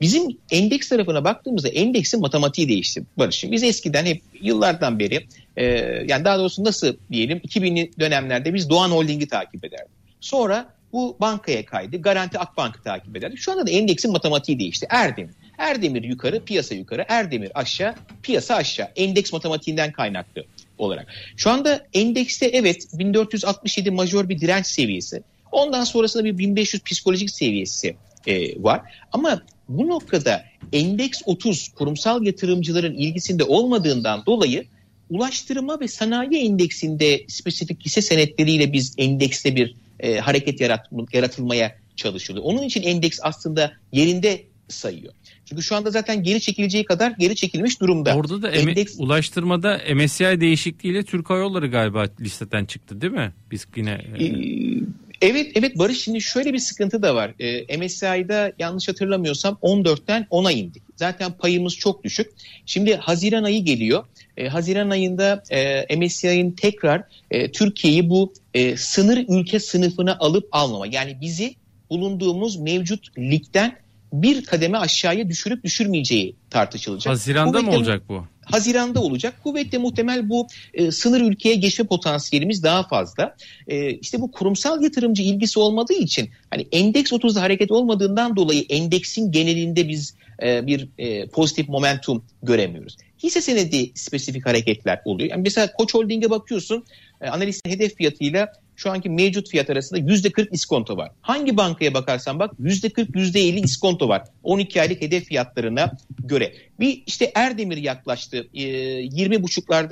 Bizim 0.01 0.37
endeks 0.51 0.89
tarafına 0.89 1.23
baktığımızda 1.23 1.69
endeksin 1.69 2.21
matematiği 2.21 2.69
değişti 2.69 3.03
Barış'ım. 3.17 3.51
Biz 3.51 3.63
eskiden 3.63 4.05
hep 4.05 4.21
yıllardan 4.41 4.99
beri 4.99 5.27
e, 5.57 5.65
yani 6.07 6.25
daha 6.25 6.39
doğrusu 6.39 6.63
nasıl 6.63 6.95
diyelim 7.11 7.37
2000'li 7.37 7.91
dönemlerde 7.99 8.53
biz 8.53 8.69
Doğan 8.69 8.91
Holding'i 8.91 9.27
takip 9.27 9.65
ederdik. 9.65 9.91
Sonra 10.21 10.73
bu 10.93 11.17
bankaya 11.21 11.65
kaydı. 11.65 12.01
Garanti 12.01 12.39
Akbank'ı 12.39 12.83
takip 12.83 13.17
ederdik. 13.17 13.39
Şu 13.39 13.51
anda 13.51 13.67
da 13.67 13.71
endeksin 13.71 14.11
matematiği 14.11 14.59
değişti. 14.59 14.87
Erdemir. 14.89 15.33
Erdemir 15.57 16.03
yukarı, 16.03 16.45
piyasa 16.45 16.75
yukarı. 16.75 17.05
Erdemir 17.07 17.51
aşağı, 17.55 17.95
piyasa 18.23 18.55
aşağı. 18.55 18.87
Endeks 18.95 19.33
matematiğinden 19.33 19.91
kaynaklı 19.91 20.43
olarak. 20.77 21.07
Şu 21.37 21.49
anda 21.49 21.85
endekste 21.93 22.45
evet 22.45 22.87
1467 22.93 23.91
majör 23.91 24.29
bir 24.29 24.39
direnç 24.39 24.65
seviyesi. 24.67 25.23
Ondan 25.51 25.83
sonrasında 25.83 26.25
bir 26.25 26.37
1500 26.37 26.83
psikolojik 26.83 27.29
seviyesi 27.29 27.95
e, 28.27 28.63
var. 28.63 28.81
Ama 29.11 29.41
bu 29.69 29.87
noktada 29.87 30.43
endeks 30.73 31.21
30 31.25 31.67
kurumsal 31.67 32.23
yatırımcıların 32.25 32.93
ilgisinde 32.93 33.43
olmadığından 33.43 34.25
dolayı 34.25 34.65
ulaştırma 35.09 35.79
ve 35.79 35.87
sanayi 35.87 36.45
endeksinde 36.45 37.25
spesifik 37.27 37.85
hisse 37.85 38.01
senetleriyle 38.01 38.73
biz 38.73 38.95
endekste 38.97 39.55
bir 39.55 39.75
e, 39.99 40.17
hareket 40.17 40.61
yarat, 40.61 40.89
yaratılmaya 41.13 41.75
çalışılıyor. 41.95 42.45
Onun 42.45 42.63
için 42.63 42.81
endeks 42.81 43.19
aslında 43.21 43.73
yerinde 43.91 44.43
sayıyor. 44.67 45.13
Çünkü 45.45 45.63
şu 45.63 45.75
anda 45.75 45.91
zaten 45.91 46.23
geri 46.23 46.41
çekileceği 46.41 46.85
kadar 46.85 47.11
geri 47.11 47.35
çekilmiş 47.35 47.81
durumda. 47.81 48.15
Orada 48.15 48.41
da 48.41 48.51
Endeks... 48.51 48.95
ulaştırmada 48.97 49.81
MSCI 49.95 50.41
değişikliğiyle 50.41 51.03
Türk 51.03 51.29
Hava 51.29 51.39
Yolları 51.39 51.67
galiba 51.67 52.05
listeden 52.21 52.65
çıktı 52.65 53.01
değil 53.01 53.13
mi? 53.13 53.33
Biz 53.51 53.67
yine... 53.75 53.91
Ee, 54.19 55.03
Evet 55.23 55.51
evet 55.55 55.79
Barış 55.79 56.03
şimdi 56.03 56.21
şöyle 56.21 56.53
bir 56.53 56.59
sıkıntı 56.59 57.01
da 57.01 57.15
var. 57.15 57.33
E, 57.39 57.77
MSCI'da 57.77 58.51
yanlış 58.59 58.87
hatırlamıyorsam 58.87 59.57
14'ten 59.61 60.27
10'a 60.31 60.51
indik. 60.51 60.83
Zaten 60.95 61.31
payımız 61.31 61.75
çok 61.75 62.03
düşük. 62.03 62.31
Şimdi 62.65 62.95
Haziran 62.95 63.43
ayı 63.43 63.65
geliyor. 63.65 64.03
E, 64.37 64.47
Haziran 64.47 64.89
ayında 64.89 65.43
e, 65.51 65.97
MSCI'nin 65.97 66.51
tekrar 66.51 67.03
e, 67.31 67.51
Türkiye'yi 67.51 68.09
bu 68.09 68.33
e, 68.53 68.77
sınır 68.77 69.25
ülke 69.29 69.59
sınıfına 69.59 70.17
alıp 70.19 70.47
almama. 70.51 70.87
Yani 70.87 71.17
bizi 71.21 71.55
bulunduğumuz 71.89 72.59
mevcut 72.59 73.17
ligden 73.17 73.82
bir 74.13 74.45
kademe 74.45 74.77
aşağıya 74.77 75.29
düşürüp 75.29 75.63
düşürmeyeceği 75.63 76.35
tartışılacak. 76.49 77.11
Haziranda 77.11 77.51
Kuvvetle, 77.51 77.71
mı 77.71 77.77
olacak 77.77 78.03
bu? 78.09 78.25
Haziranda 78.45 79.01
olacak. 79.01 79.33
Kuvvetle 79.43 79.77
muhtemel 79.77 80.29
bu 80.29 80.47
e, 80.73 80.91
sınır 80.91 81.21
ülkeye 81.21 81.55
geçme 81.55 81.85
potansiyelimiz 81.85 82.63
daha 82.63 82.87
fazla. 82.87 83.35
E, 83.67 83.89
işte 83.89 84.21
bu 84.21 84.31
kurumsal 84.31 84.83
yatırımcı 84.83 85.23
ilgisi 85.23 85.59
olmadığı 85.59 85.93
için 85.93 86.29
hani 86.49 86.67
endeks 86.71 87.11
30'da 87.11 87.41
hareket 87.41 87.71
olmadığından 87.71 88.35
dolayı 88.35 88.65
endeksin 88.69 89.31
genelinde 89.31 89.87
biz 89.87 90.15
e, 90.43 90.67
bir 90.67 90.89
e, 90.97 91.27
pozitif 91.27 91.69
momentum 91.69 92.25
göremiyoruz. 92.43 92.97
Hisse 93.23 93.41
senedi 93.41 93.91
spesifik 93.95 94.45
hareketler 94.45 95.01
oluyor. 95.05 95.29
Yani 95.29 95.41
mesela 95.41 95.73
Koç 95.73 95.93
Holding'e 95.93 96.29
bakıyorsun 96.29 96.85
e, 97.21 97.27
analistin 97.27 97.69
hedef 97.69 97.95
fiyatıyla 97.95 98.53
şu 98.75 98.91
anki 98.91 99.09
mevcut 99.09 99.49
fiyat 99.49 99.69
arasında 99.69 99.99
%40 99.99 100.47
iskonto 100.51 100.97
var. 100.97 101.11
Hangi 101.21 101.57
bankaya 101.57 101.93
bakarsan 101.93 102.39
bak 102.39 102.51
%40 102.59 103.11
%50 103.11 103.63
iskonto 103.63 104.09
var. 104.09 104.23
12 104.43 104.81
aylık 104.81 105.01
hedef 105.01 105.25
fiyatlarına 105.25 105.91
göre. 106.19 106.53
Bir 106.79 107.03
işte 107.07 107.31
Erdemir 107.35 107.77
yaklaştı. 107.77 108.47
E, 108.53 108.61
20 108.61 109.43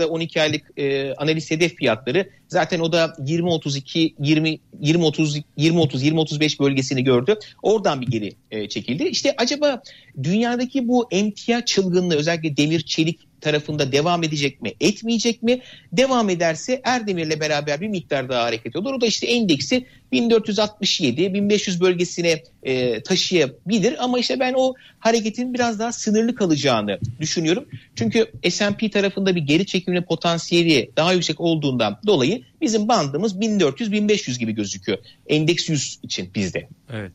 12 0.09 0.41
aylık 0.41 0.79
e, 0.79 1.13
analiz 1.13 1.51
hedef 1.51 1.75
fiyatları. 1.75 2.29
Zaten 2.47 2.79
o 2.79 2.91
da 2.91 3.05
20-32 3.05 4.13
20 4.19 4.59
20-30 4.81 5.43
20-30 5.57 6.03
20-35 6.03 6.59
bölgesini 6.59 7.03
gördü. 7.03 7.35
Oradan 7.61 8.01
bir 8.01 8.07
geri 8.07 8.35
e, 8.51 8.69
çekildi. 8.69 9.03
İşte 9.03 9.35
acaba 9.37 9.81
dünyadaki 10.23 10.87
bu 10.87 11.07
emtia 11.11 11.65
çılgınlığı 11.65 12.15
özellikle 12.15 12.57
demir 12.57 12.81
çelik 12.81 13.19
tarafında 13.41 13.91
devam 13.91 14.23
edecek 14.23 14.61
mi, 14.61 14.73
etmeyecek 14.79 15.43
mi? 15.43 15.61
Devam 15.91 16.29
ederse 16.29 16.81
Erdemir'le 16.83 17.39
beraber 17.39 17.81
bir 17.81 17.87
miktar 17.87 18.29
daha 18.29 18.43
hareket 18.43 18.75
olur. 18.75 18.93
O 18.93 19.01
da 19.01 19.05
işte 19.05 19.27
endeksi 19.27 19.85
1467-1500 20.13 21.79
bölgesine 21.79 22.43
e, 22.63 23.03
taşıyabilir 23.03 24.03
ama 24.03 24.19
işte 24.19 24.39
ben 24.39 24.53
o 24.57 24.73
hareketin 24.99 25.53
biraz 25.53 25.79
daha 25.79 25.91
sınırlı 25.91 26.35
kalacağını 26.35 26.99
düşünüyorum. 27.19 27.65
Çünkü 27.95 28.31
S&P 28.49 28.89
tarafında 28.89 29.35
bir 29.35 29.41
geri 29.41 29.65
çekimle 29.65 30.01
potansiyeli 30.01 30.91
daha 30.97 31.13
yüksek 31.13 31.39
olduğundan 31.39 31.99
dolayı 32.05 32.41
bizim 32.61 32.87
bandımız 32.87 33.35
1400-1500 33.35 34.39
gibi 34.39 34.51
gözüküyor. 34.51 34.97
Endeks 35.27 35.69
100 35.69 35.99
için 36.03 36.29
bizde. 36.35 36.67
Evet. 36.93 37.11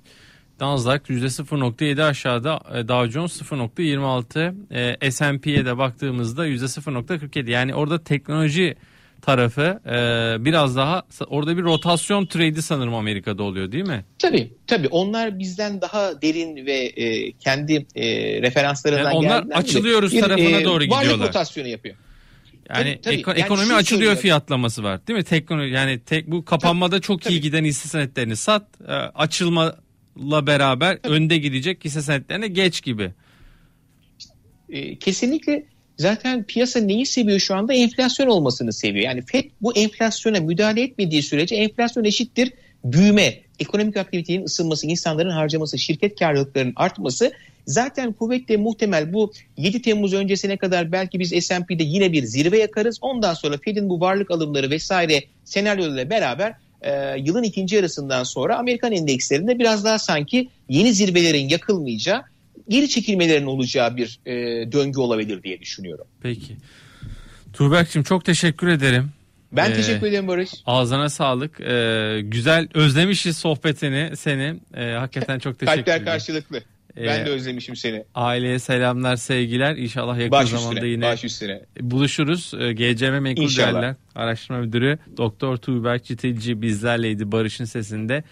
Nasdaq 0.61 1.01
%0.7 1.09 2.03
aşağıda 2.03 2.61
e, 2.75 2.89
Dow 2.89 3.11
Jones 3.11 3.43
0.26 3.43 5.01
e, 5.03 5.11
S&P'ye 5.11 5.65
de 5.65 5.79
baktığımızda 5.79 6.49
%0.47 6.49 7.51
yani 7.51 7.75
orada 7.75 8.05
teknoloji 8.05 8.77
tarafı 9.23 9.81
e, 9.87 10.45
biraz 10.45 10.77
daha 10.77 11.03
orada 11.27 11.57
bir 11.57 11.63
rotasyon 11.63 12.27
trade'i 12.27 12.63
sanırım 12.63 12.95
Amerika'da 12.95 13.43
oluyor 13.43 13.73
değil 13.73 13.85
mi? 13.85 14.05
Tabii 14.19 14.53
tabii 14.67 14.89
onlar 14.89 15.39
bizden 15.39 15.81
daha 15.81 16.23
derin 16.23 16.67
ve 16.67 16.73
e, 16.73 17.33
kendi 17.33 17.87
e, 17.95 18.07
referanslarından 18.43 19.05
yani 19.05 19.15
onlar 19.15 19.45
açılıyoruz 19.55 20.13
bir, 20.13 20.21
tarafına 20.21 20.61
e, 20.61 20.65
doğru 20.65 20.85
gidiyorlar. 20.85 21.11
Varlık 21.11 21.29
rotasyonu 21.29 21.69
yapıyor. 21.69 21.97
Yani 22.71 22.99
tabii, 23.03 23.23
tabii. 23.23 23.41
ekonomi 23.41 23.69
yani 23.69 23.77
açılıyor 23.77 24.01
söylüyor. 24.01 24.23
fiyatlaması 24.23 24.83
var 24.83 25.07
değil 25.07 25.19
mi? 25.19 25.25
Teknoloji 25.25 25.75
yani 25.75 26.01
tek 26.01 26.31
bu 26.31 26.45
kapanmada 26.45 27.01
çok 27.01 27.23
tabii. 27.23 27.35
iyi 27.35 27.41
giden 27.41 27.65
hisse 27.65 27.89
senetlerini 27.89 28.37
sat, 28.37 28.63
e, 28.89 28.93
açılma 28.93 29.75
la 30.19 30.47
beraber 30.47 30.99
önde 31.05 31.39
gidecek 31.39 31.85
hisse 31.85 32.03
senetlerine 32.03 32.49
geç 32.49 32.83
gibi. 32.83 33.13
E, 34.69 34.99
kesinlikle 34.99 35.65
zaten 35.97 36.45
piyasa 36.45 36.81
neyi 36.81 37.07
seviyor 37.07 37.39
şu 37.39 37.55
anda? 37.55 37.75
Enflasyon 37.75 38.27
olmasını 38.27 38.73
seviyor. 38.73 39.05
Yani 39.05 39.23
FED 39.23 39.45
bu 39.63 39.77
enflasyona 39.77 40.41
müdahale 40.41 40.83
etmediği 40.83 41.23
sürece 41.23 41.57
enflasyon 41.57 42.05
eşittir 42.05 42.53
büyüme, 42.85 43.35
ekonomik 43.59 43.97
aktivitenin 43.97 44.45
ısınması, 44.45 44.87
insanların 44.87 45.31
harcaması, 45.31 45.79
şirket 45.79 46.19
karlılıklarının 46.19 46.73
artması 46.77 47.33
zaten 47.67 48.13
kuvvetle 48.13 48.57
muhtemel 48.57 49.13
bu 49.13 49.33
7 49.57 49.83
Temmuz 49.83 50.15
öncesine 50.15 50.57
kadar 50.57 50.93
belki 50.93 51.21
biz 51.21 51.45
S&P'de 51.47 51.83
yine 51.83 52.13
bir 52.13 52.25
zirve 52.25 52.59
yakarız. 52.59 52.99
Ondan 53.01 53.35
sonra 53.35 53.59
Fed'in 53.65 53.89
bu 53.89 54.01
varlık 54.01 54.31
alımları 54.31 54.71
vesaire 54.71 55.25
senaryolarıyla 55.45 56.11
beraber 56.11 56.55
e, 56.87 57.19
yılın 57.19 57.43
ikinci 57.43 57.77
yarısından 57.77 58.23
sonra 58.23 58.59
Amerikan 58.59 58.93
endekslerinde 58.93 59.59
biraz 59.59 59.85
daha 59.85 59.99
sanki 59.99 60.49
yeni 60.69 60.93
zirvelerin 60.93 61.49
yakılmayacağı, 61.49 62.23
geri 62.69 62.89
çekilmelerin 62.89 63.47
olacağı 63.47 63.97
bir 63.97 64.21
e, 64.27 64.33
döngü 64.73 65.01
olabilir 65.01 65.43
diye 65.43 65.61
düşünüyorum. 65.61 66.07
Peki. 66.23 66.57
Tuğberk'cim 67.53 68.03
çok 68.03 68.25
teşekkür 68.25 68.69
ederim. 68.69 69.11
Ben 69.53 69.71
ee, 69.71 69.75
teşekkür 69.75 70.07
ederim 70.07 70.29
Barış. 70.29 70.51
Ağzına 70.67 71.09
sağlık. 71.09 71.61
Ee, 71.61 72.21
güzel 72.25 72.69
özlemişiz 72.75 73.39
sohbetini 73.39 74.17
seni. 74.17 74.61
Ee, 74.75 74.85
hakikaten 74.91 75.39
çok 75.39 75.59
teşekkür 75.59 75.83
ederim. 75.83 75.85
Kalpler 75.85 76.05
karşılıklı. 76.05 76.63
Ben 76.97 77.27
de 77.27 77.31
özlemişim 77.31 77.77
seni. 77.77 78.05
Aileye 78.15 78.59
selamlar, 78.59 79.17
sevgiler. 79.17 79.77
İnşallah 79.77 80.19
yakın 80.19 80.31
baş 80.31 80.49
zamanda 80.49 80.75
üstüne, 80.75 80.91
yine 80.91 81.05
baş 81.05 81.25
üstüne. 81.25 81.61
buluşuruz. 81.81 82.53
Ee, 82.59 82.73
GCM 82.73 83.23
Menkul 83.23 83.43
İnşallah. 83.43 83.73
Değerler 83.73 83.95
Araştırma 84.15 84.61
Müdürü 84.61 84.99
Doktor 85.17 85.57
Tuğberk 85.57 86.05
Çitilci 86.05 86.63
bizlerleydi 86.63 87.33
Barış'ın 87.33 87.65
sesinde. 87.65 88.25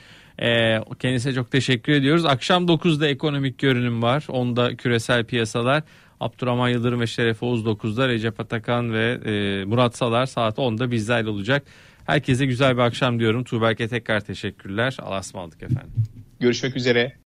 Ee, 0.43 0.79
kendisine 0.99 1.33
çok 1.33 1.51
teşekkür 1.51 1.93
ediyoruz. 1.93 2.25
Akşam 2.25 2.67
9'da 2.67 3.09
ekonomik 3.09 3.59
görünüm 3.59 4.03
var. 4.03 4.25
10'da 4.29 4.77
küresel 4.77 5.25
piyasalar. 5.25 5.83
Abdurrahman 6.21 6.69
Yıldırım 6.69 7.01
ve 7.01 7.07
Şeref 7.07 7.43
Oğuz 7.43 7.65
9'da 7.65 8.09
Recep 8.09 8.41
Atakan 8.41 8.93
ve 8.93 9.19
e, 9.25 9.65
Murat 9.65 9.97
Salar 9.97 10.27
saat 10.27 10.59
10'da 10.59 10.91
bizlerle 10.91 11.29
olacak. 11.29 11.63
Herkese 12.07 12.47
güzel 12.47 12.77
bir 12.77 12.83
akşam 12.83 13.21
diyorum. 13.21 13.45
Tuğberk'e 13.45 13.89
tekrar 13.89 14.21
teşekkürler. 14.21 14.97
Allah'a 15.03 15.21
ısmarladık 15.21 15.63
efendim. 15.63 15.93
Görüşmek 16.41 16.77
üzere. 16.77 17.24